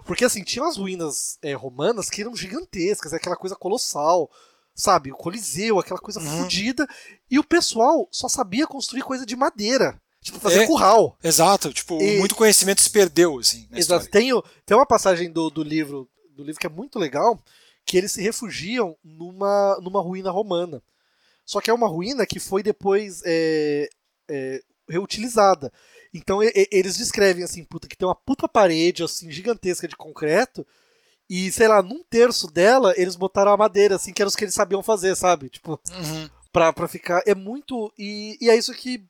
[0.05, 4.31] Porque assim, tinham as ruínas é, romanas que eram gigantescas, aquela coisa colossal
[4.75, 5.13] sabe?
[5.13, 6.43] O Coliseu, aquela coisa uhum.
[6.43, 6.87] fodida.
[7.31, 10.01] E o pessoal só sabia construir coisa de madeira.
[10.21, 11.19] Tipo, fazer é, curral.
[11.23, 13.67] Exato, tipo, e, muito conhecimento se perdeu, assim.
[13.73, 14.09] exato.
[14.09, 14.31] Tem,
[14.65, 17.39] tem uma passagem do, do livro do livro que é muito legal,
[17.85, 20.83] que eles se refugiam numa, numa ruína romana.
[21.45, 23.89] Só que é uma ruína que foi depois é,
[24.29, 25.73] é, reutilizada.
[26.15, 30.67] Então e, eles descrevem assim, puta, que tem uma puta parede assim gigantesca de concreto
[31.29, 34.45] e, sei lá, num terço dela, eles botaram a madeira, assim, que era os que
[34.45, 35.49] eles sabiam fazer, sabe?
[35.49, 36.29] Tipo, uhum.
[36.53, 37.23] pra, pra ficar.
[37.27, 37.93] É muito.
[37.99, 39.05] E, e é isso que.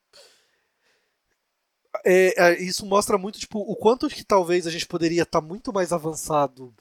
[2.04, 5.46] É, é, isso mostra muito, tipo, o quanto que talvez a gente poderia estar tá
[5.46, 6.74] muito mais avançado,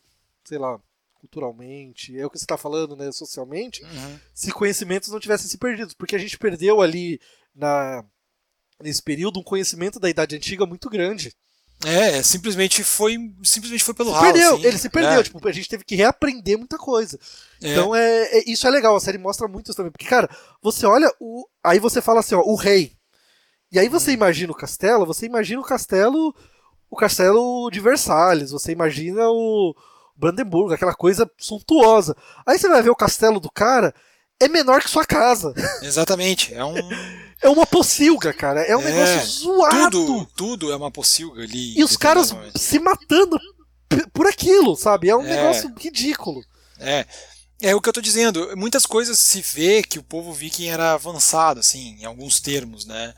[0.46, 0.80] sei lá,
[1.16, 4.20] culturalmente, é o que você está falando, né, socialmente, uhum.
[4.34, 5.96] se conhecimentos não tivessem se perdido.
[5.98, 7.20] Porque a gente perdeu ali
[7.54, 8.06] na,
[8.82, 11.36] nesse período um conhecimento da Idade Antiga muito grande.
[11.86, 14.22] É, simplesmente foi simplesmente foi pelo se.
[14.22, 15.20] Perdeu, assim, ele se perdeu.
[15.20, 15.24] É.
[15.24, 17.20] Tipo, a gente teve que reaprender muita coisa.
[17.62, 17.72] É.
[17.72, 19.92] Então é, é, isso é legal, a série mostra muito isso também.
[19.92, 20.30] Porque, cara,
[20.62, 21.46] você olha o.
[21.64, 22.94] Aí você fala assim, ó, o rei.
[23.72, 24.16] E aí você hum.
[24.16, 26.36] imagina o castelo, você imagina o castelo.
[26.90, 29.74] O castelo de Versalhes, você imagina o
[30.14, 32.16] Brandenburgo, aquela coisa suntuosa.
[32.46, 33.96] Aí você vai ver o castelo do cara,
[34.42, 35.54] é menor que sua casa.
[35.82, 36.54] Exatamente.
[36.54, 36.76] É um.
[37.42, 38.62] É uma pocilga, cara.
[38.62, 40.06] É um é, negócio zoado.
[40.06, 41.78] Tudo, tudo é uma pocilga ali.
[41.78, 43.40] E os caras se matando
[44.14, 45.10] por aquilo, sabe?
[45.10, 45.36] É um é.
[45.36, 46.44] negócio ridículo.
[46.80, 47.06] É.
[47.62, 48.56] É o que eu tô dizendo.
[48.58, 53.14] Muitas coisas se vê que o povo viking era avançado, assim, em alguns termos, né?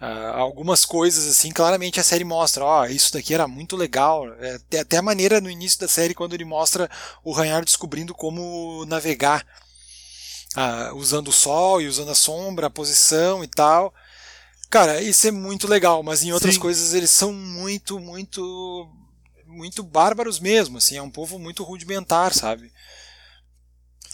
[0.00, 4.30] Uh, algumas coisas assim, claramente a série mostra, ó, oh, isso daqui era muito legal.
[4.34, 6.90] É, até a maneira no início da série quando ele mostra
[7.24, 9.46] o Ranhar descobrindo como navegar,
[10.56, 13.92] uh, usando o sol e usando a sombra, a posição e tal.
[14.70, 16.60] Cara, isso é muito legal, mas em outras Sim.
[16.60, 18.88] coisas eles são muito, muito,
[19.46, 22.72] muito bárbaros mesmo, assim, é um povo muito rudimentar, sabe?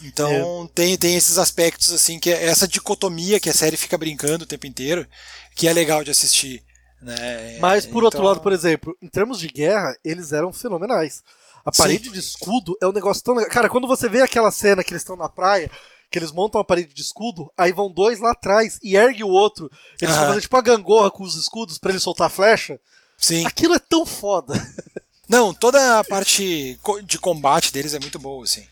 [0.03, 0.69] Então é.
[0.75, 4.47] tem, tem esses aspectos assim que é essa dicotomia que a série fica brincando o
[4.47, 5.07] tempo inteiro,
[5.55, 6.63] que é legal de assistir.
[7.01, 7.59] Né?
[7.61, 8.05] Mas por então...
[8.05, 11.23] outro lado, por exemplo, em termos de guerra, eles eram fenomenais.
[11.65, 12.13] A parede Sim.
[12.13, 13.51] de escudo é um negócio tão legal.
[13.51, 15.71] Cara, quando você vê aquela cena que eles estão na praia,
[16.13, 19.29] que eles montam a parede de escudo, aí vão dois lá atrás e ergue o
[19.29, 19.71] outro.
[20.01, 22.79] Eles vão fazer tipo a gangorra com os escudos para ele soltar a flecha.
[23.17, 23.47] Sim.
[23.47, 24.55] Aquilo é tão foda.
[25.29, 28.67] Não, toda a parte de combate deles é muito boa, assim.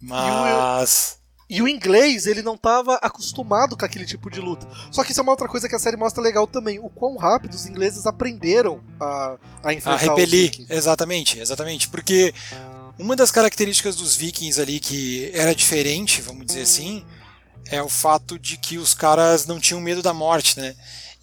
[0.00, 1.18] Mas.
[1.50, 4.66] E o inglês, ele não estava acostumado com aquele tipo de luta.
[4.90, 6.78] Só que isso é uma outra coisa que a série mostra legal também.
[6.78, 11.88] O quão rápido os ingleses aprenderam a, a enfrentar A repelir, exatamente, exatamente.
[11.88, 12.34] Porque
[12.98, 17.04] uma das características dos vikings ali que era diferente, vamos dizer assim,
[17.70, 20.74] é o fato de que os caras não tinham medo da morte, né?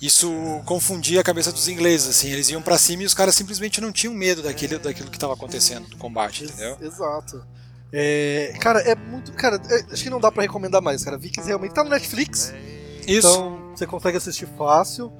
[0.01, 0.29] Isso
[0.65, 3.91] confundia a cabeça dos ingleses, assim, eles iam para cima e os caras simplesmente não
[3.91, 6.77] tinham medo daquele, daquilo que estava acontecendo do combate, entendeu?
[6.81, 7.45] Exato.
[7.93, 9.31] É, cara, é muito.
[9.33, 11.17] Cara, é, acho que não dá para recomendar mais, cara.
[11.17, 12.53] Vikings realmente tá no Netflix.
[13.07, 13.27] Isso.
[13.29, 15.13] Então você consegue assistir fácil.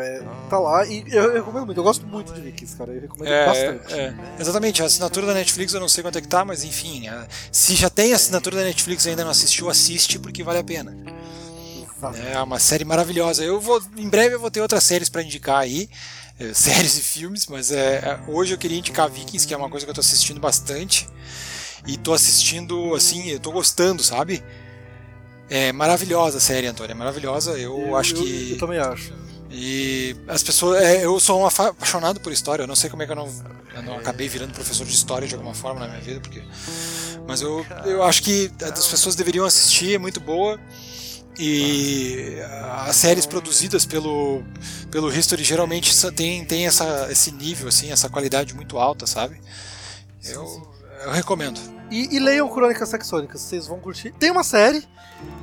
[0.00, 1.78] É, tá lá e eu, eu, recomendo muito.
[1.78, 2.92] Eu gosto muito de Vikings, cara.
[2.92, 3.94] Eu recomendo é, bastante.
[3.94, 4.82] É, exatamente.
[4.82, 7.06] A assinatura da Netflix eu não sei quanto é que tá, mas enfim.
[7.06, 10.58] A, se já tem a assinatura da Netflix e ainda não assistiu, assiste porque vale
[10.58, 10.96] a pena.
[12.32, 13.44] É uma série maravilhosa.
[13.44, 15.88] Eu vou, em breve eu vou ter outras séries para indicar aí,
[16.38, 19.68] é, séries e filmes, mas é, é, hoje eu queria indicar Vikings, que é uma
[19.68, 21.08] coisa que eu tô assistindo bastante.
[21.86, 24.42] E tô assistindo, assim, eu tô gostando, sabe?
[25.48, 27.52] É maravilhosa a série, Antônio, é maravilhosa.
[27.52, 28.52] Eu, eu acho eu, que.
[28.52, 29.12] Eu também acho.
[29.50, 30.82] E as pessoas.
[30.82, 33.28] É, eu sou um apaixonado por história, eu não sei como é que eu não,
[33.74, 36.42] eu não acabei virando professor de história de alguma forma na minha vida, porque.
[37.26, 40.58] Mas eu, eu acho que as pessoas deveriam assistir, é muito boa.
[41.38, 42.36] E
[42.86, 44.42] as séries produzidas pelo,
[44.90, 49.40] pelo History geralmente tem, tem essa, esse nível, assim, essa qualidade muito alta, sabe?
[50.24, 50.68] Eu,
[51.04, 51.60] eu recomendo.
[51.90, 54.12] E, e, leiam Crônicas Saxônicas, vocês vão curtir.
[54.18, 54.82] Tem uma série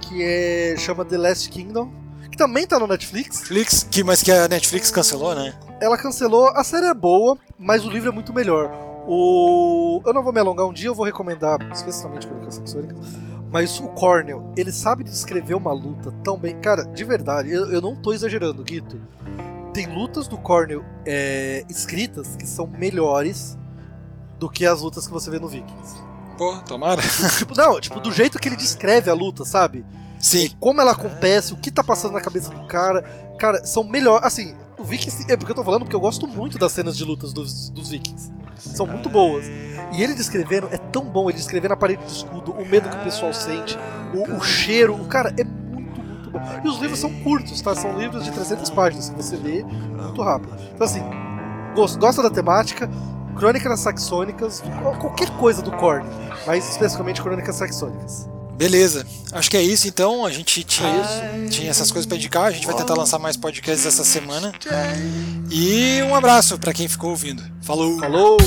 [0.02, 1.92] que é, chama The Last Kingdom,
[2.36, 3.40] que também tá no Netflix.
[3.40, 5.54] Netflix, que, mas que a Netflix cancelou, né?
[5.82, 8.70] Ela cancelou, a série é boa, mas o livro é muito melhor.
[9.08, 10.02] O...
[10.06, 12.98] Eu não vou me alongar, um dia eu vou recomendar, especialmente Crônicas Saxônicas,
[13.50, 16.60] mas o Cornel, ele sabe descrever uma luta tão bem.
[16.60, 19.00] Cara, de verdade, eu, eu não tô exagerando, Guito.
[19.74, 23.58] Tem lutas do Cornel é, escritas que são melhores
[24.40, 25.96] do que as lutas que você vê no Vikings.
[26.38, 27.02] Pô, tomara.
[27.38, 29.86] Tipo, não, tipo, do jeito que ele descreve a luta, sabe?
[30.20, 30.50] Sim.
[30.60, 33.04] como ela acontece, o que tá passando na cabeça do cara.
[33.38, 34.26] Cara, são melhores.
[34.26, 35.32] Assim, o Vikings.
[35.32, 37.90] É porque eu tô falando porque eu gosto muito das cenas de lutas dos, dos
[37.90, 38.32] Vikings.
[38.58, 39.46] São muito boas.
[39.94, 42.98] E ele descrevendo é tão bom, ele descrevendo a parede de escudo, o medo que
[42.98, 43.78] o pessoal sente,
[44.14, 44.96] o, o cheiro.
[44.96, 46.40] O cara é muito, muito bom.
[46.64, 47.76] E os livros são curtos, tá?
[47.76, 50.56] São livros de 300 páginas que você lê muito rápido.
[50.74, 51.04] Então, assim,
[52.00, 52.90] gosta da temática,
[53.38, 54.64] Crônicas Saxônicas,
[55.00, 56.06] qualquer coisa do Korn,
[56.48, 58.30] mas especificamente Crônicas Saxônicas.
[58.56, 60.26] Beleza, acho que é isso então.
[60.26, 61.04] A gente tinha,
[61.50, 62.46] tinha essas coisas para indicar.
[62.46, 64.54] A gente vai tentar lançar mais podcasts essa semana.
[65.52, 67.44] E um abraço para quem ficou ouvindo.
[67.62, 68.00] Falou!
[68.00, 68.38] Falou!